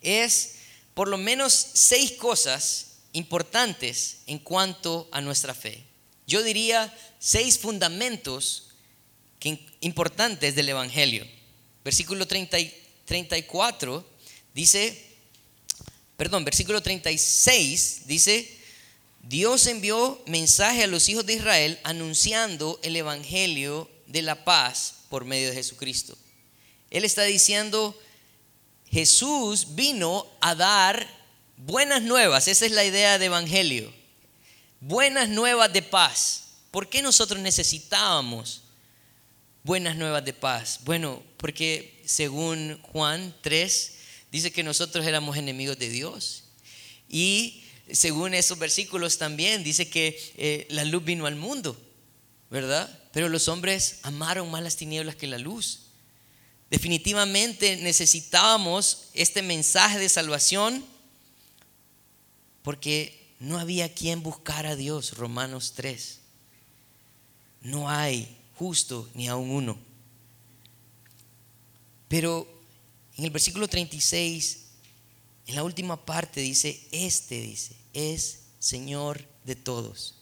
[0.00, 0.56] es
[0.92, 5.84] por lo menos seis cosas importantes en cuanto a nuestra fe.
[6.26, 8.70] Yo diría seis fundamentos
[9.80, 11.24] importantes del Evangelio.
[11.84, 12.56] Versículo 30,
[13.04, 14.08] 34
[14.54, 15.04] dice,
[16.16, 18.58] perdón, versículo 36 dice,
[19.22, 25.24] Dios envió mensaje a los hijos de Israel anunciando el Evangelio de la paz por
[25.24, 26.16] medio de Jesucristo.
[26.90, 27.98] Él está diciendo,
[28.90, 31.06] Jesús vino a dar
[31.56, 33.92] buenas nuevas, esa es la idea de Evangelio,
[34.80, 36.44] buenas nuevas de paz.
[36.70, 38.63] ¿Por qué nosotros necesitábamos
[39.64, 40.80] buenas nuevas de paz?
[40.84, 43.94] Bueno, porque según Juan 3,
[44.30, 46.44] dice que nosotros éramos enemigos de Dios.
[47.08, 51.76] Y según esos versículos también dice que eh, la luz vino al mundo,
[52.50, 53.02] ¿verdad?
[53.12, 55.80] Pero los hombres amaron más las tinieblas que la luz.
[56.70, 60.84] Definitivamente necesitábamos este mensaje de salvación
[62.62, 66.20] porque no había quien buscar a Dios, Romanos 3.
[67.60, 69.78] No hay justo ni aún uno.
[72.08, 72.46] Pero
[73.16, 74.64] en el versículo 36,
[75.46, 80.14] en la última parte dice, este dice, es Señor de todos.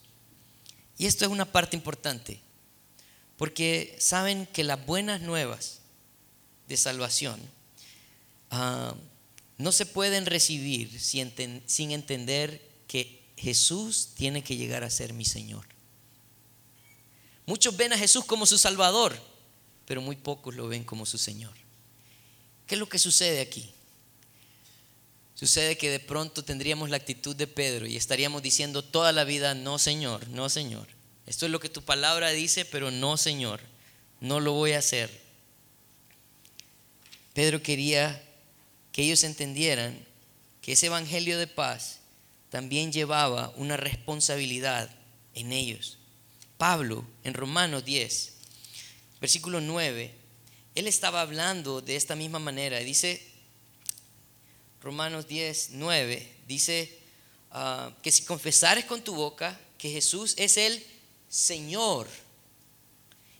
[0.98, 2.40] Y esto es una parte importante,
[3.36, 5.80] porque saben que las buenas nuevas
[6.68, 7.40] de salvación
[8.50, 8.94] ah,
[9.58, 15.71] no se pueden recibir sin entender que Jesús tiene que llegar a ser mi Señor.
[17.46, 19.18] Muchos ven a Jesús como su Salvador,
[19.86, 21.54] pero muy pocos lo ven como su Señor.
[22.66, 23.70] ¿Qué es lo que sucede aquí?
[25.34, 29.54] Sucede que de pronto tendríamos la actitud de Pedro y estaríamos diciendo toda la vida,
[29.54, 30.86] no Señor, no Señor.
[31.26, 33.60] Esto es lo que tu palabra dice, pero no Señor,
[34.20, 35.10] no lo voy a hacer.
[37.34, 38.22] Pedro quería
[38.92, 39.98] que ellos entendieran
[40.60, 41.98] que ese evangelio de paz
[42.50, 44.90] también llevaba una responsabilidad
[45.34, 45.98] en ellos.
[46.62, 48.34] Pablo, en Romanos 10,
[49.20, 50.14] versículo 9,
[50.76, 52.78] él estaba hablando de esta misma manera.
[52.78, 53.20] Dice,
[54.80, 57.00] Romanos 10, 9, dice
[57.50, 60.86] ah, que si confesares con tu boca que Jesús es el
[61.28, 62.06] Señor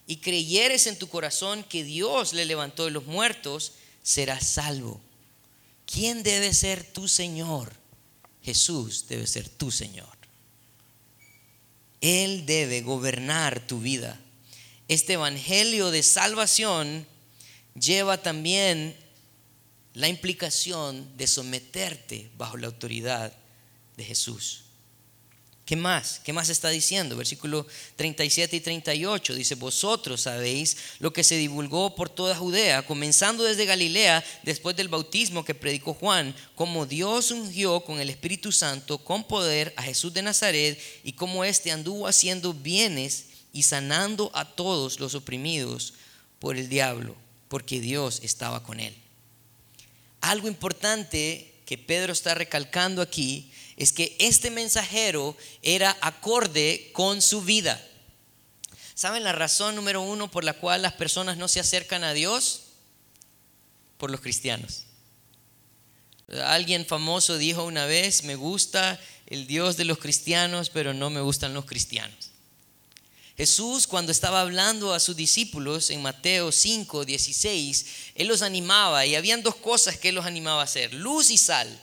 [0.09, 5.01] y creyeres en tu corazón que Dios le levantó de los muertos, serás salvo.
[5.87, 7.73] ¿Quién debe ser tu Señor?
[8.43, 10.22] Jesús debe ser tu Señor.
[12.03, 14.21] Él debe gobernar tu vida.
[14.89, 17.07] Este Evangelio de salvación
[17.75, 18.95] lleva también
[19.95, 23.33] la implicación de someterte bajo la autoridad
[23.97, 24.65] de Jesús.
[25.65, 26.21] ¿Qué más?
[26.25, 27.17] ¿Qué más está diciendo?
[27.17, 33.45] Versículo 37 y 38 dice, vosotros sabéis lo que se divulgó por toda Judea, comenzando
[33.45, 38.99] desde Galilea, después del bautismo que predicó Juan, como Dios ungió con el Espíritu Santo,
[38.99, 44.45] con poder a Jesús de Nazaret, y como éste anduvo haciendo bienes y sanando a
[44.45, 45.95] todos los oprimidos
[46.41, 47.17] por el diablo
[47.53, 48.95] porque Dios estaba con él.
[50.23, 57.43] Algo importante que Pedro está recalcando aquí es que este mensajero era acorde con su
[57.43, 57.83] vida.
[58.95, 62.63] ¿Saben la razón número uno por la cual las personas no se acercan a Dios?
[63.99, 64.85] Por los cristianos.
[66.45, 71.21] Alguien famoso dijo una vez, me gusta el Dios de los cristianos, pero no me
[71.21, 72.31] gustan los cristianos.
[73.37, 79.15] Jesús cuando estaba hablando a sus discípulos en Mateo 5, 16, Él los animaba y
[79.15, 81.81] habían dos cosas que Él los animaba a hacer, luz y sal.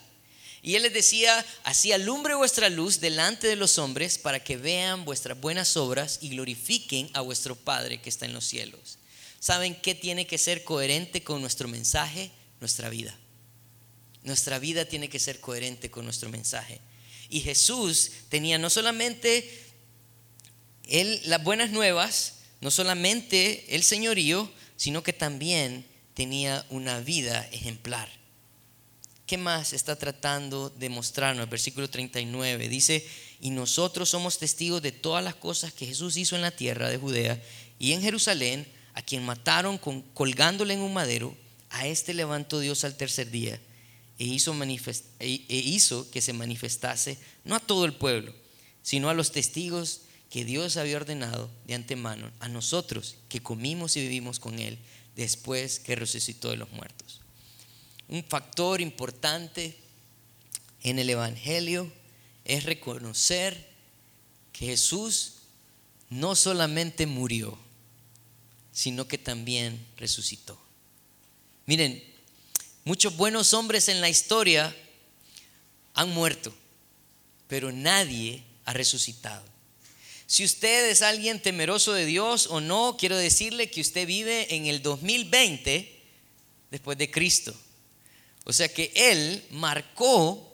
[0.62, 5.06] Y él les decía, así alumbre vuestra luz delante de los hombres para que vean
[5.06, 8.98] vuestras buenas obras y glorifiquen a vuestro Padre que está en los cielos.
[9.40, 12.32] ¿Saben qué tiene que ser coherente con nuestro mensaje?
[12.60, 13.18] Nuestra vida.
[14.24, 16.82] Nuestra vida tiene que ser coherente con nuestro mensaje.
[17.30, 19.50] Y Jesús tenía no solamente
[20.88, 28.19] él, las buenas nuevas, no solamente el señorío, sino que también tenía una vida ejemplar.
[29.30, 31.44] ¿Qué más está tratando de mostrarnos?
[31.44, 33.08] El versículo 39 dice,
[33.40, 36.98] y nosotros somos testigos de todas las cosas que Jesús hizo en la tierra de
[36.98, 37.40] Judea
[37.78, 39.78] y en Jerusalén, a quien mataron
[40.16, 41.38] colgándole en un madero,
[41.70, 43.62] a este levantó Dios al tercer día
[44.18, 48.34] e hizo, e, e hizo que se manifestase no a todo el pueblo,
[48.82, 50.02] sino a los testigos
[50.32, 54.80] que Dios había ordenado de antemano, a nosotros que comimos y vivimos con Él
[55.16, 57.22] después que resucitó de los muertos
[58.10, 59.78] un factor importante
[60.82, 61.92] en el Evangelio
[62.44, 63.70] es reconocer
[64.52, 65.34] que Jesús
[66.10, 67.58] no solamente murió,
[68.72, 70.60] sino que también resucitó.
[71.68, 72.04] Miren,
[72.84, 74.76] muchos buenos hombres en la historia
[75.94, 76.52] han muerto,
[77.48, 79.46] pero nadie ha resucitado.
[80.26, 84.66] Si usted es alguien temeroso de Dios o no, quiero decirle que usted vive en
[84.66, 86.02] el 2020
[86.72, 87.56] después de Cristo.
[88.50, 90.52] O sea que Él marcó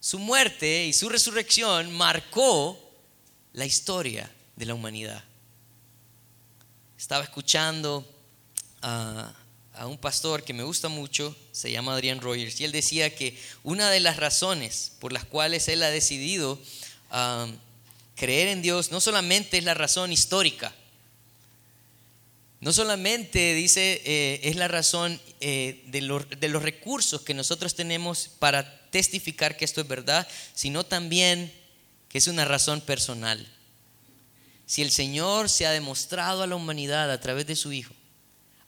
[0.00, 2.76] su muerte y su resurrección, marcó
[3.52, 5.22] la historia de la humanidad.
[6.98, 8.04] Estaba escuchando
[8.82, 9.32] a,
[9.84, 13.88] un pastor que me gusta mucho, se llama Adrian Rogers, y él decía que una
[13.90, 16.60] de las razones por las cuales él ha decidido
[17.12, 17.56] um,
[18.16, 20.74] creer en Dios no solamente es la razón histórica,
[22.62, 26.00] no solamente, dice, eh, es la razón eh, de,
[26.38, 31.52] de los recursos que nosotros tenemos para testificar que esto es verdad, sino también
[32.08, 33.44] que es una razón personal.
[34.64, 37.94] Si el Señor se ha demostrado a la humanidad a través de su Hijo,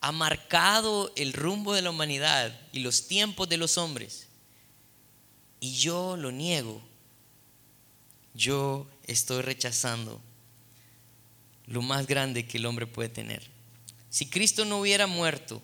[0.01, 4.27] ha marcado el rumbo de la humanidad y los tiempos de los hombres,
[5.61, 6.83] y yo lo niego,
[8.35, 10.21] yo estoy rechazando
[11.67, 13.54] lo más grande que el hombre puede tener.
[14.15, 15.61] Si Cristo no hubiera muerto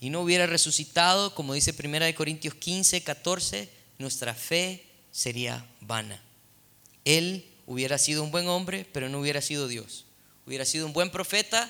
[0.00, 6.22] y no hubiera resucitado, como dice 1 Corintios 15, 14, nuestra fe sería vana.
[7.04, 10.04] Él hubiera sido un buen hombre, pero no hubiera sido Dios.
[10.46, 11.68] Hubiera sido un buen profeta,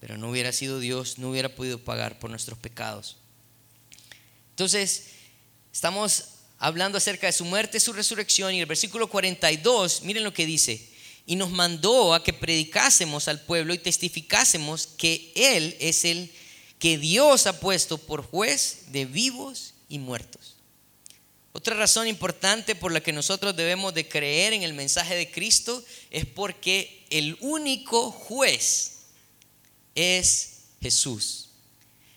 [0.00, 3.18] pero no hubiera sido Dios, no hubiera podido pagar por nuestros pecados.
[4.52, 5.08] Entonces,
[5.70, 6.24] estamos
[6.58, 10.88] hablando acerca de su muerte, su resurrección, y el versículo 42, miren lo que dice,
[11.28, 16.32] y nos mandó a que predicásemos al pueblo y testificásemos que Él es el
[16.78, 20.56] que Dios ha puesto por juez de vivos y muertos.
[21.52, 25.84] Otra razón importante por la que nosotros debemos de creer en el mensaje de Cristo
[26.10, 29.00] es porque el único juez
[29.94, 31.50] es Jesús.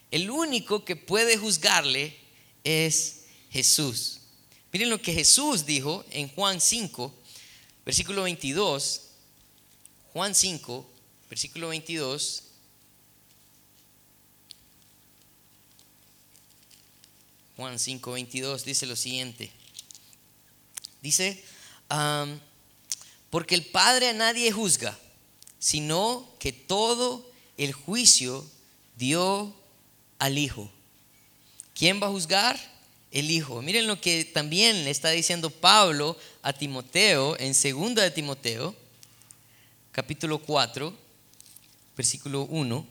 [0.10, 2.16] El único que puede juzgarle
[2.64, 4.22] es Jesús.
[4.72, 7.14] Miren lo que Jesús dijo en Juan 5,
[7.92, 9.02] Versículo 22,
[10.14, 10.90] Juan 5,
[11.30, 12.44] versículo 22.
[17.58, 19.52] Juan 5, 22 dice lo siguiente.
[21.02, 21.44] Dice,
[23.30, 24.98] porque el Padre a nadie juzga,
[25.60, 28.50] sino que todo el juicio
[28.96, 29.54] dio
[30.18, 30.72] al Hijo.
[31.74, 32.72] ¿Quién va a juzgar?
[33.12, 33.62] el Hijo.
[33.62, 38.76] Miren lo que también le está diciendo Pablo a Timoteo en 2 de Timoteo,
[39.92, 40.94] capítulo 4,
[41.96, 42.88] versículo 1.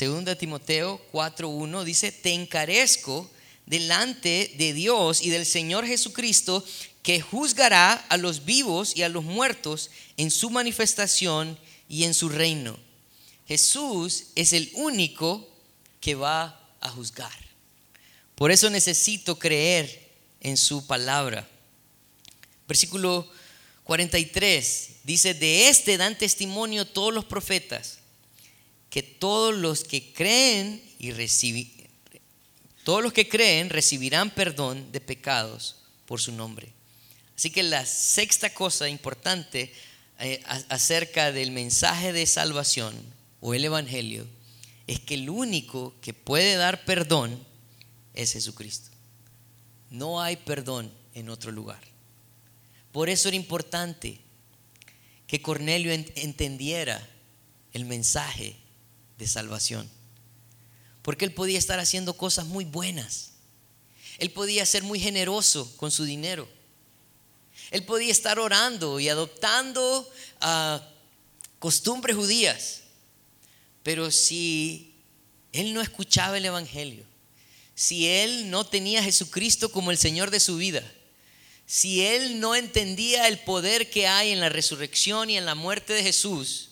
[0.00, 3.30] 2 de Timoteo 4.1 dice, te encarezco
[3.66, 6.64] delante de Dios y del Señor Jesucristo,
[7.02, 11.58] que juzgará a los vivos y a los muertos en su manifestación
[11.88, 12.78] y en su reino.
[13.46, 15.46] Jesús es el único
[16.00, 17.32] que va a juzgar.
[18.34, 20.10] Por eso necesito creer
[20.40, 21.48] en su palabra.
[22.66, 23.28] Versículo
[23.84, 27.98] 43 dice, de este dan testimonio todos los profetas,
[28.90, 31.70] que todos los que creen y reciben,
[32.84, 36.72] todos los que creen recibirán perdón de pecados por su nombre.
[37.36, 39.72] Así que la sexta cosa importante
[40.20, 42.94] eh, acerca del mensaje de salvación
[43.40, 44.26] o el Evangelio
[44.86, 47.44] es que el único que puede dar perdón
[48.14, 48.90] es Jesucristo.
[49.90, 51.93] No hay perdón en otro lugar.
[52.94, 54.20] Por eso era importante
[55.26, 57.04] que Cornelio entendiera
[57.72, 58.54] el mensaje
[59.18, 59.90] de salvación.
[61.02, 63.32] Porque él podía estar haciendo cosas muy buenas.
[64.18, 66.48] Él podía ser muy generoso con su dinero.
[67.72, 70.08] Él podía estar orando y adoptando
[70.40, 70.88] ah,
[71.58, 72.82] costumbres judías.
[73.82, 74.94] Pero si
[75.52, 77.02] él no escuchaba el Evangelio,
[77.74, 80.88] si él no tenía a Jesucristo como el Señor de su vida,
[81.66, 85.92] si él no entendía el poder que hay en la resurrección y en la muerte
[85.92, 86.70] de Jesús,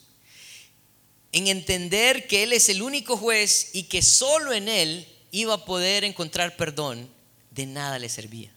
[1.32, 5.64] en entender que Él es el único juez y que solo en Él iba a
[5.64, 7.08] poder encontrar perdón,
[7.50, 8.52] de nada le servía.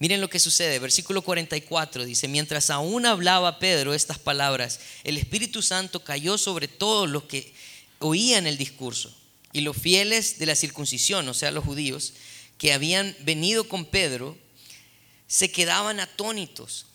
[0.00, 5.62] Miren lo que sucede, versículo 44 dice, mientras aún hablaba Pedro estas palabras, el Espíritu
[5.62, 7.54] Santo cayó sobre todos los que
[8.00, 9.16] oían el discurso
[9.52, 12.14] y los fieles de la circuncisión, o sea, los judíos,
[12.58, 14.36] que habían venido con Pedro,
[15.34, 16.86] se quedaban atónitos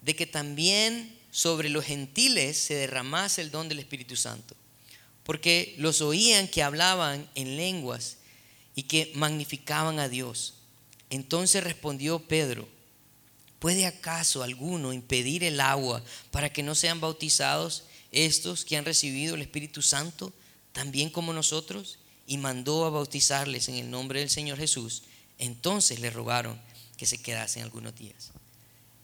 [0.00, 4.56] de que también sobre los gentiles se derramase el don del Espíritu Santo,
[5.24, 8.16] porque los oían que hablaban en lenguas
[8.74, 10.54] y que magnificaban a Dios.
[11.10, 12.66] Entonces respondió Pedro,
[13.58, 19.34] ¿puede acaso alguno impedir el agua para que no sean bautizados estos que han recibido
[19.34, 20.32] el Espíritu Santo,
[20.72, 21.98] también como nosotros?
[22.26, 25.02] Y mandó a bautizarles en el nombre del Señor Jesús.
[25.36, 26.58] Entonces le rogaron
[27.02, 28.30] que se quedasen algunos días.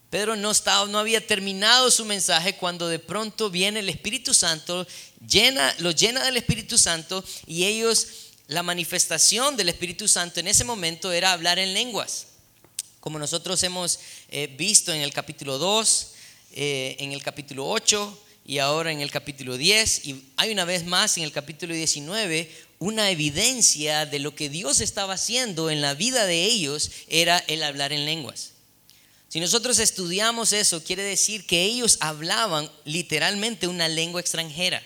[0.08, 4.86] Pedro no, estaba, no había terminado su mensaje cuando de pronto viene el Espíritu Santo,
[5.26, 8.06] llena, lo llena del Espíritu Santo y ellos
[8.46, 12.28] la manifestación del Espíritu Santo en ese momento era hablar en lenguas.
[13.00, 16.12] Como nosotros hemos eh, visto en el capítulo 2,
[16.52, 20.86] eh, en el capítulo 8 y ahora en el capítulo 10, y hay una vez
[20.86, 22.48] más en el capítulo 19,
[22.78, 27.62] una evidencia de lo que Dios estaba haciendo en la vida de ellos era el
[27.62, 28.52] hablar en lenguas.
[29.28, 34.82] Si nosotros estudiamos eso, quiere decir que ellos hablaban literalmente una lengua extranjera.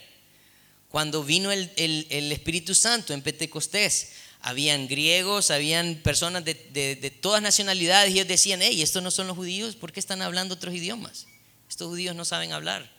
[0.89, 8.15] Cuando vino el, Espíritu Santo en Pentecostés, habían griegos, habían personas de, todas nacionalidades y
[8.15, 11.27] ellos decían, hey, estos no son los judíos, ¿por qué están hablando otros idiomas?
[11.69, 12.91] Estos judíos no saben hablar,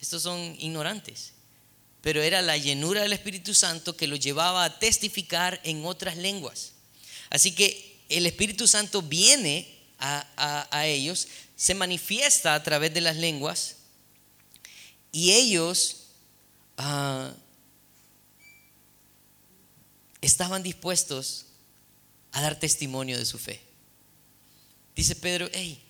[0.00, 1.32] estos son ignorantes.
[2.02, 6.72] Pero era la llenura del Espíritu Santo que los llevaba a testificar en otras lenguas.
[7.30, 13.76] Así que el Espíritu Santo viene a ellos, se manifiesta a través de las lenguas
[15.12, 16.02] y ellos
[16.84, 17.32] Ah,
[20.20, 21.46] estaban dispuestos
[22.32, 23.60] a dar testimonio de su fe.
[24.96, 25.80] Dice Pedro, hey,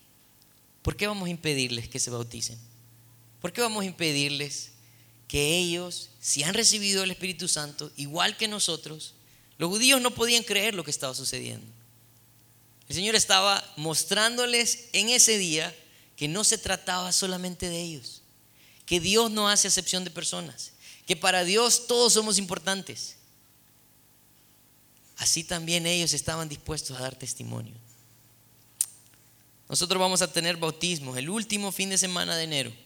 [0.83, 2.59] ¿por qué vamos a impedirles que se bauticen?
[3.41, 4.72] ¿Por qué vamos a impedirles
[5.33, 9.15] que ellos, si han recibido el Espíritu Santo, igual que nosotros,
[9.57, 11.67] los judíos no podían creer lo que estaba sucediendo?
[12.87, 15.75] El Señor estaba mostrándoles en ese día
[16.17, 18.21] que no se trataba solamente de ellos,
[18.85, 20.73] que Dios no hace acepción de personas,
[21.07, 23.17] que para Dios todos somos importantes.
[25.17, 27.73] Así también ellos estaban dispuestos a dar testimonio.
[29.67, 32.82] Nosotros vamos a tener bautismos el último fin de semana de enero.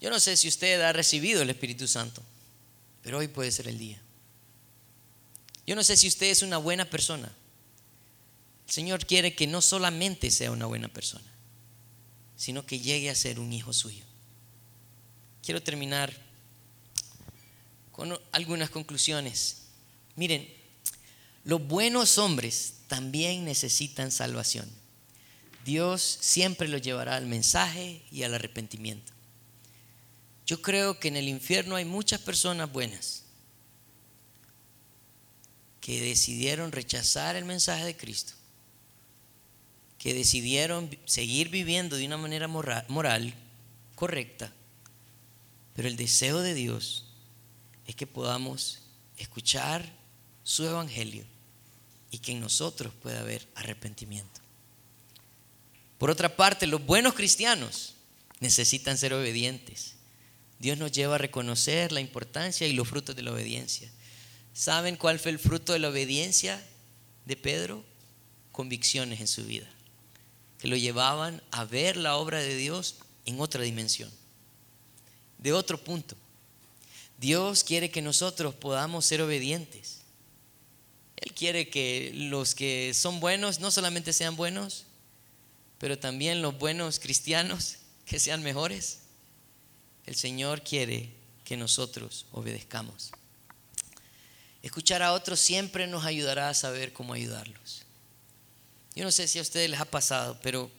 [0.00, 2.22] Yo no sé si usted ha recibido el Espíritu Santo,
[3.02, 4.00] pero hoy puede ser el día.
[5.66, 7.32] Yo no sé si usted es una buena persona.
[8.66, 11.24] El Señor quiere que no solamente sea una buena persona,
[12.36, 14.04] sino que llegue a ser un hijo suyo.
[15.42, 16.12] Quiero terminar
[17.92, 19.62] con algunas conclusiones.
[20.16, 20.52] Miren,
[21.44, 24.68] los buenos hombres también necesitan salvación.
[25.64, 29.15] Dios siempre los llevará al mensaje y al arrepentimiento.
[30.46, 33.24] Yo creo que en el infierno hay muchas personas buenas
[35.80, 38.32] que decidieron rechazar el mensaje de Cristo,
[39.98, 43.34] que decidieron seguir viviendo de una manera moral,
[43.96, 44.52] correcta,
[45.74, 47.06] pero el deseo de Dios
[47.86, 48.80] es que podamos
[49.18, 49.84] escuchar
[50.44, 51.24] su evangelio
[52.12, 54.40] y que en nosotros pueda haber arrepentimiento.
[55.98, 57.94] Por otra parte, los buenos cristianos
[58.38, 59.95] necesitan ser obedientes.
[60.58, 63.90] Dios nos lleva a reconocer la importancia y los frutos de la obediencia.
[64.54, 66.62] ¿Saben cuál fue el fruto de la obediencia
[67.26, 67.84] de Pedro?
[68.52, 69.68] Convicciones en su vida,
[70.58, 72.96] que lo llevaban a ver la obra de Dios
[73.26, 74.10] en otra dimensión
[75.38, 76.16] de otro punto.
[77.18, 80.00] Dios quiere que nosotros podamos ser obedientes.
[81.16, 84.84] Él quiere que los que son buenos no solamente sean buenos,
[85.78, 87.76] pero también los buenos cristianos
[88.06, 88.98] que sean mejores.
[90.06, 91.10] El Señor quiere
[91.44, 93.10] que nosotros obedezcamos.
[94.62, 97.82] Escuchar a otros siempre nos ayudará a saber cómo ayudarlos.
[98.94, 100.70] Yo no sé si a ustedes les ha pasado, pero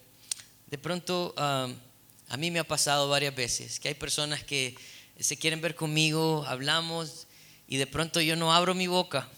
[0.69, 4.75] de pronto a mí me ha pasado varias veces que hay personas que
[5.19, 7.27] se quieren ver conmigo, hablamos
[7.67, 9.29] y de pronto yo no abro mi boca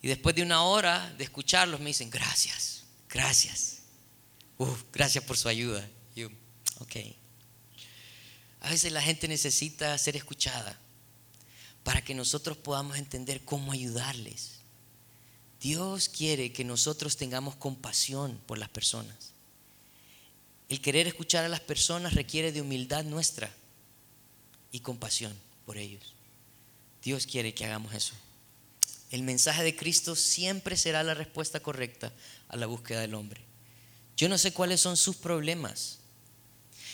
[0.00, 3.82] Y después de una hora de escucharlos me dicen, gracias, gracias.
[4.92, 5.88] gracias por su ayuda.
[6.14, 6.28] Yo,
[6.80, 7.21] ok.
[8.62, 10.78] A veces la gente necesita ser escuchada
[11.82, 14.60] para que nosotros podamos entender cómo ayudarles.
[15.60, 19.32] Dios quiere que nosotros tengamos compasión por las personas.
[20.68, 23.52] El querer escuchar a las personas requiere de humildad nuestra
[24.70, 25.36] y compasión
[25.66, 26.14] por ellos.
[27.02, 28.14] Dios quiere que hagamos eso.
[29.10, 32.12] El mensaje de Cristo siempre será la respuesta correcta
[32.48, 33.40] a la búsqueda del hombre.
[34.16, 35.98] Yo no sé cuáles son sus problemas.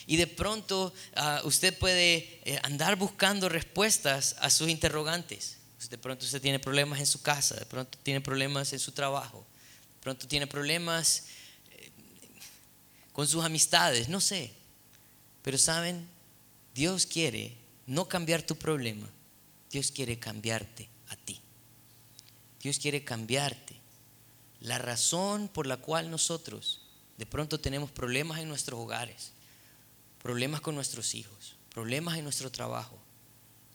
[0.08, 5.58] Y de pronto ah, usted puede eh, andar buscando respuestas a sus interrogantes.
[5.90, 9.46] De pronto usted tiene problemas en su casa, de pronto tiene problemas en su trabajo,
[9.96, 11.26] de pronto tiene problemas
[11.70, 11.90] eh,
[13.12, 14.50] con sus amistades, no sé.
[15.42, 16.08] Pero saben,
[16.74, 19.08] Dios quiere no cambiar tu problema,
[19.70, 21.38] Dios quiere cambiarte a ti.
[22.60, 23.76] Dios quiere cambiarte.
[24.60, 26.80] La razón por la cual nosotros
[27.18, 29.32] de pronto tenemos problemas en nuestros hogares,
[30.22, 32.98] problemas con nuestros hijos, problemas en nuestro trabajo,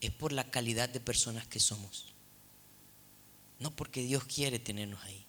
[0.00, 2.12] es por la calidad de personas que somos.
[3.58, 5.24] No porque Dios quiere tenernos ahí.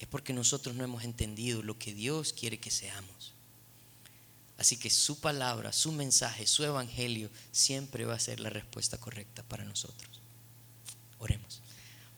[0.00, 3.34] Es porque nosotros no hemos entendido lo que Dios quiere que seamos.
[4.56, 9.44] Así que su palabra, su mensaje, su evangelio siempre va a ser la respuesta correcta
[9.44, 10.20] para nosotros.
[11.18, 11.60] Oremos.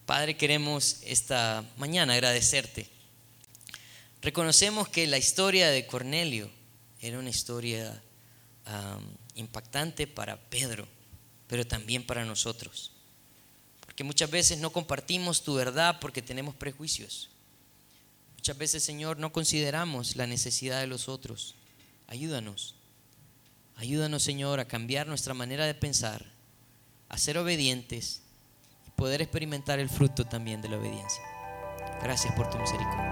[0.06, 2.88] Padre, queremos esta mañana agradecerte.
[4.22, 6.50] Reconocemos que la historia de Cornelio
[7.00, 8.02] era una historia
[9.34, 10.86] impactante para Pedro,
[11.46, 12.92] pero también para nosotros.
[13.80, 17.30] Porque muchas veces no compartimos tu verdad porque tenemos prejuicios.
[18.36, 21.56] Muchas veces, Señor, no consideramos la necesidad de los otros.
[22.06, 22.74] Ayúdanos.
[23.76, 26.24] Ayúdanos, Señor, a cambiar nuestra manera de pensar,
[27.08, 28.22] a ser obedientes
[28.86, 31.22] y poder experimentar el fruto también de la obediencia.
[32.02, 33.09] Gracias por tu misericordia.